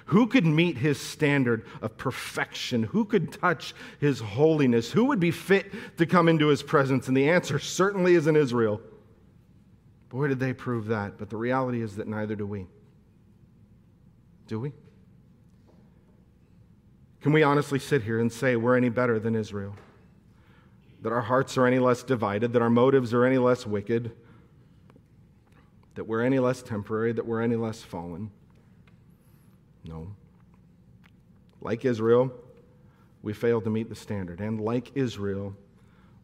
[0.05, 2.83] Who could meet his standard of perfection?
[2.83, 4.91] Who could touch his holiness?
[4.91, 7.07] Who would be fit to come into his presence?
[7.07, 8.81] And the answer certainly is in Israel.
[10.09, 11.17] Boy, did they prove that.
[11.17, 12.67] But the reality is that neither do we.
[14.47, 14.73] Do we?
[17.21, 19.75] Can we honestly sit here and say we're any better than Israel?
[21.05, 24.11] That our hearts are any less divided, that our motives are any less wicked,
[25.93, 28.31] that we're any less temporary, that we're any less fallen?
[29.83, 30.07] No.
[31.61, 32.33] Like Israel,
[33.21, 34.39] we fail to meet the standard.
[34.39, 35.55] And like Israel,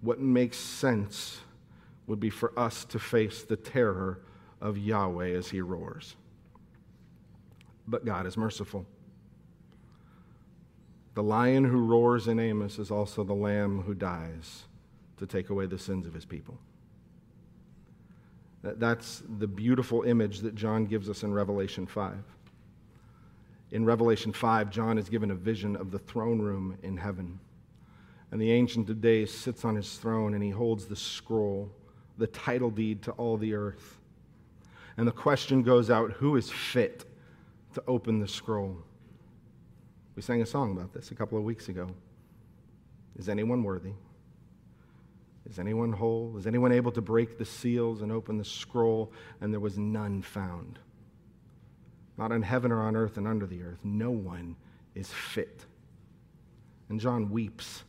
[0.01, 1.41] what makes sense
[2.07, 4.21] would be for us to face the terror
[4.59, 6.15] of Yahweh as he roars.
[7.87, 8.87] But God is merciful.
[11.13, 14.63] The lion who roars in Amos is also the lamb who dies
[15.21, 16.57] to take away the sins of his people.
[18.63, 22.15] That's the beautiful image that John gives us in Revelation 5.
[23.69, 27.39] In Revelation 5, John is given a vision of the throne room in heaven.
[28.31, 31.71] And the Ancient of Days sits on his throne and he holds the scroll
[32.17, 33.99] the title deed to all the earth.
[34.97, 37.05] And the question goes out who is fit
[37.73, 38.77] to open the scroll?
[40.15, 41.87] We sang a song about this a couple of weeks ago.
[43.17, 43.93] Is anyone worthy?
[45.51, 46.35] Is anyone whole?
[46.37, 49.11] Is anyone able to break the seals and open the scroll?
[49.41, 50.79] And there was none found.
[52.17, 53.79] Not in heaven or on earth and under the earth.
[53.83, 54.55] No one
[54.95, 55.65] is fit.
[56.89, 57.83] And John weeps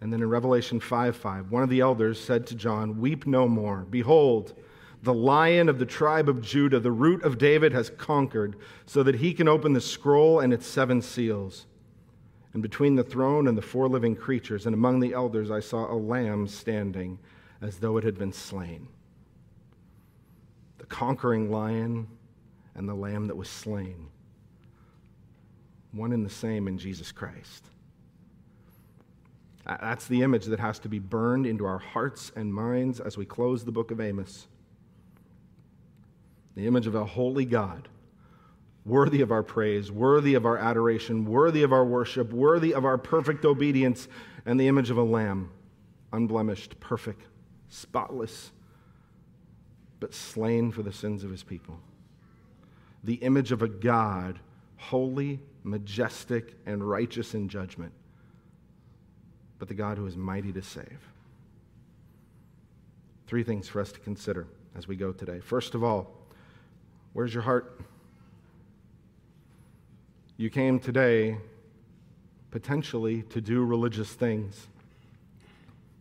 [0.00, 3.46] and then in Revelation 5 5, one of the elders said to John, Weep no
[3.46, 3.86] more.
[3.90, 4.54] Behold,
[5.02, 8.56] the lion of the tribe of Judah, the root of David, has conquered,
[8.86, 11.66] so that he can open the scroll and its seven seals.
[12.52, 15.92] And between the throne and the four living creatures, and among the elders, I saw
[15.92, 17.18] a lamb standing
[17.60, 18.88] as though it had been slain.
[20.78, 22.08] The conquering lion
[22.74, 24.08] and the lamb that was slain,
[25.92, 27.64] one and the same in Jesus Christ.
[29.66, 33.24] That's the image that has to be burned into our hearts and minds as we
[33.24, 34.48] close the book of Amos.
[36.56, 37.88] The image of a holy God,
[38.84, 42.98] worthy of our praise, worthy of our adoration, worthy of our worship, worthy of our
[42.98, 44.08] perfect obedience,
[44.46, 45.50] and the image of a lamb,
[46.12, 47.22] unblemished, perfect,
[47.68, 48.52] spotless,
[50.00, 51.78] but slain for the sins of his people.
[53.04, 54.38] The image of a God,
[54.76, 57.92] holy, majestic, and righteous in judgment
[59.60, 60.98] but the God who is mighty to save.
[63.28, 65.38] Three things for us to consider as we go today.
[65.38, 66.10] First of all,
[67.12, 67.78] where's your heart?
[70.40, 71.36] You came today
[72.50, 74.68] potentially to do religious things.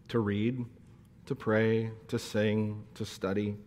[0.08, 0.66] to read,
[1.26, 3.58] to pray, to sing, to study.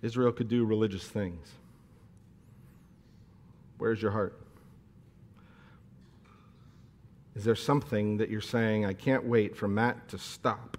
[0.00, 1.48] Israel could do religious things.
[3.78, 4.40] Where's your heart?
[7.34, 10.78] Is there something that you're saying, I can't wait for Matt to stop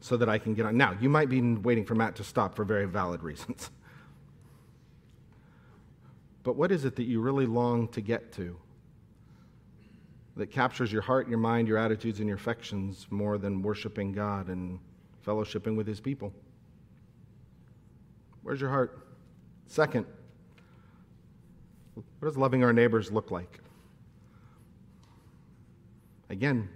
[0.00, 0.78] so that I can get on?
[0.78, 3.68] Now, you might be waiting for Matt to stop for very valid reasons.
[6.42, 8.56] But what is it that you really long to get to
[10.36, 14.48] that captures your heart, your mind, your attitudes, and your affections more than worshiping God
[14.48, 14.78] and
[15.26, 16.32] fellowshipping with His people?
[18.42, 19.06] Where's your heart?
[19.66, 20.06] Second,
[21.94, 23.60] what does loving our neighbors look like?
[26.30, 26.68] Again,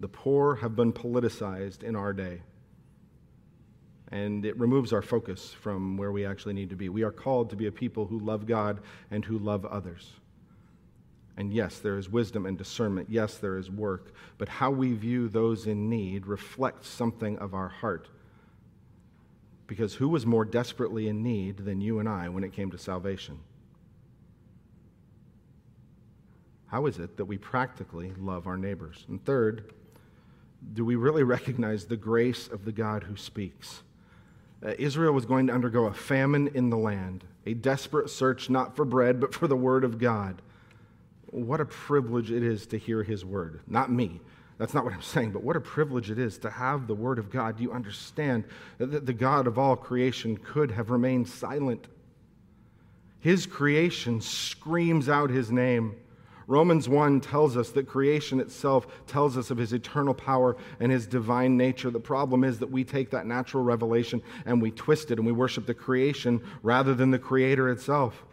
[0.00, 2.42] the poor have been politicized in our day.
[4.10, 6.88] And it removes our focus from where we actually need to be.
[6.88, 8.80] We are called to be a people who love God
[9.10, 10.10] and who love others.
[11.36, 13.08] And yes, there is wisdom and discernment.
[13.10, 14.12] Yes, there is work.
[14.38, 18.08] But how we view those in need reflects something of our heart.
[19.68, 22.78] Because who was more desperately in need than you and I when it came to
[22.78, 23.38] salvation?
[26.66, 29.04] How is it that we practically love our neighbors?
[29.08, 29.72] And third,
[30.72, 33.82] do we really recognize the grace of the God who speaks?
[34.64, 38.74] Uh, Israel was going to undergo a famine in the land, a desperate search not
[38.74, 40.42] for bread, but for the word of God.
[41.26, 43.60] What a privilege it is to hear his word.
[43.66, 44.20] Not me.
[44.58, 47.18] That's not what I'm saying, but what a privilege it is to have the word
[47.18, 47.56] of God.
[47.56, 48.44] Do you understand
[48.78, 51.86] that the God of all creation could have remained silent?
[53.20, 55.96] His creation screams out his name.
[56.48, 61.06] Romans 1 tells us that creation itself tells us of his eternal power and his
[61.06, 61.90] divine nature.
[61.90, 65.32] The problem is that we take that natural revelation and we twist it and we
[65.32, 68.24] worship the creation rather than the creator itself.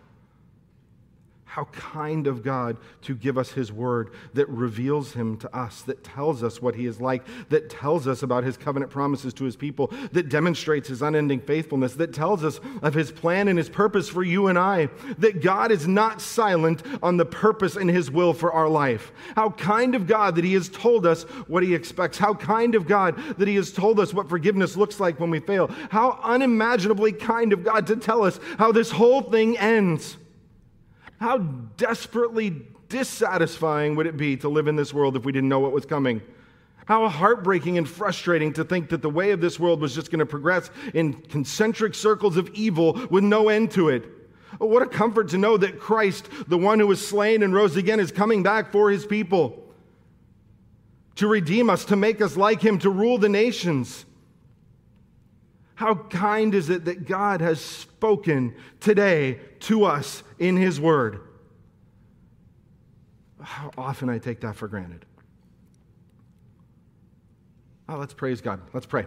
[1.55, 6.03] How kind of God to give us His word that reveals Him to us, that
[6.03, 9.55] tells us what He is like, that tells us about His covenant promises to His
[9.55, 14.09] people, that demonstrates His unending faithfulness, that tells us of His plan and His purpose
[14.09, 18.33] for you and I, that God is not silent on the purpose and His will
[18.33, 19.13] for our life.
[19.37, 22.17] How kind of God that He has told us what He expects.
[22.17, 25.39] How kind of God that He has told us what forgiveness looks like when we
[25.39, 25.67] fail.
[25.89, 30.17] How unimaginably kind of God to tell us how this whole thing ends.
[31.19, 35.59] How desperately dissatisfying would it be to live in this world if we didn't know
[35.59, 36.21] what was coming?
[36.85, 40.19] How heartbreaking and frustrating to think that the way of this world was just going
[40.19, 44.05] to progress in concentric circles of evil with no end to it.
[44.61, 47.75] Oh, what a comfort to know that Christ, the one who was slain and rose
[47.75, 49.63] again, is coming back for his people
[51.15, 54.05] to redeem us, to make us like him, to rule the nations.
[55.75, 61.21] How kind is it that God has spoken today to us in His Word?
[63.41, 65.05] How often I take that for granted.
[67.87, 68.61] Oh, let's praise God.
[68.73, 69.05] Let's pray.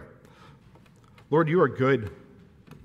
[1.29, 2.11] Lord, you are good.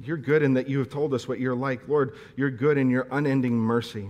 [0.03, 1.87] You're good in that you have told us what you're like.
[1.87, 4.09] Lord, you're good in your unending mercy.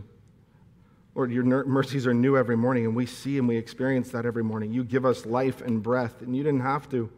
[1.15, 4.43] Lord, your mercies are new every morning, and we see and we experience that every
[4.43, 4.73] morning.
[4.73, 7.11] You give us life and breath, and you didn't have to.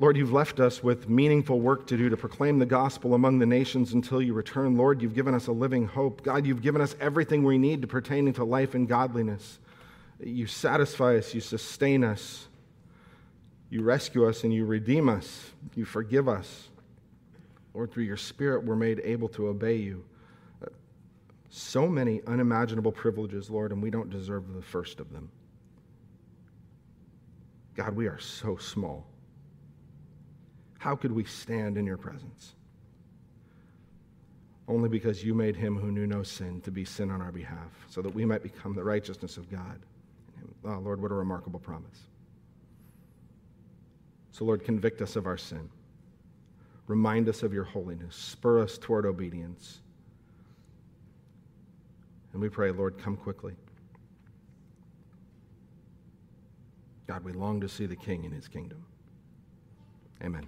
[0.00, 3.44] Lord, you've left us with meaningful work to do to proclaim the gospel among the
[3.44, 4.78] nations until you return.
[4.78, 6.22] Lord, you've given us a living hope.
[6.22, 9.58] God, you've given us everything we need to pertaining to life and godliness.
[10.18, 12.48] You satisfy us, you sustain us,
[13.68, 15.52] you rescue us, and you redeem us.
[15.74, 16.70] You forgive us.
[17.74, 20.02] Lord, through your Spirit, we're made able to obey you.
[21.50, 25.30] So many unimaginable privileges, Lord, and we don't deserve the first of them.
[27.76, 29.09] God, we are so small.
[30.80, 32.54] How could we stand in your presence?
[34.66, 37.70] Only because you made him who knew no sin to be sin on our behalf,
[37.90, 39.78] so that we might become the righteousness of God.
[40.64, 41.98] Oh, Lord, what a remarkable promise.
[44.30, 45.68] So, Lord, convict us of our sin.
[46.86, 48.16] Remind us of your holiness.
[48.16, 49.82] Spur us toward obedience.
[52.32, 53.52] And we pray, Lord, come quickly.
[57.06, 58.82] God, we long to see the King in his kingdom.
[60.24, 60.46] Amen.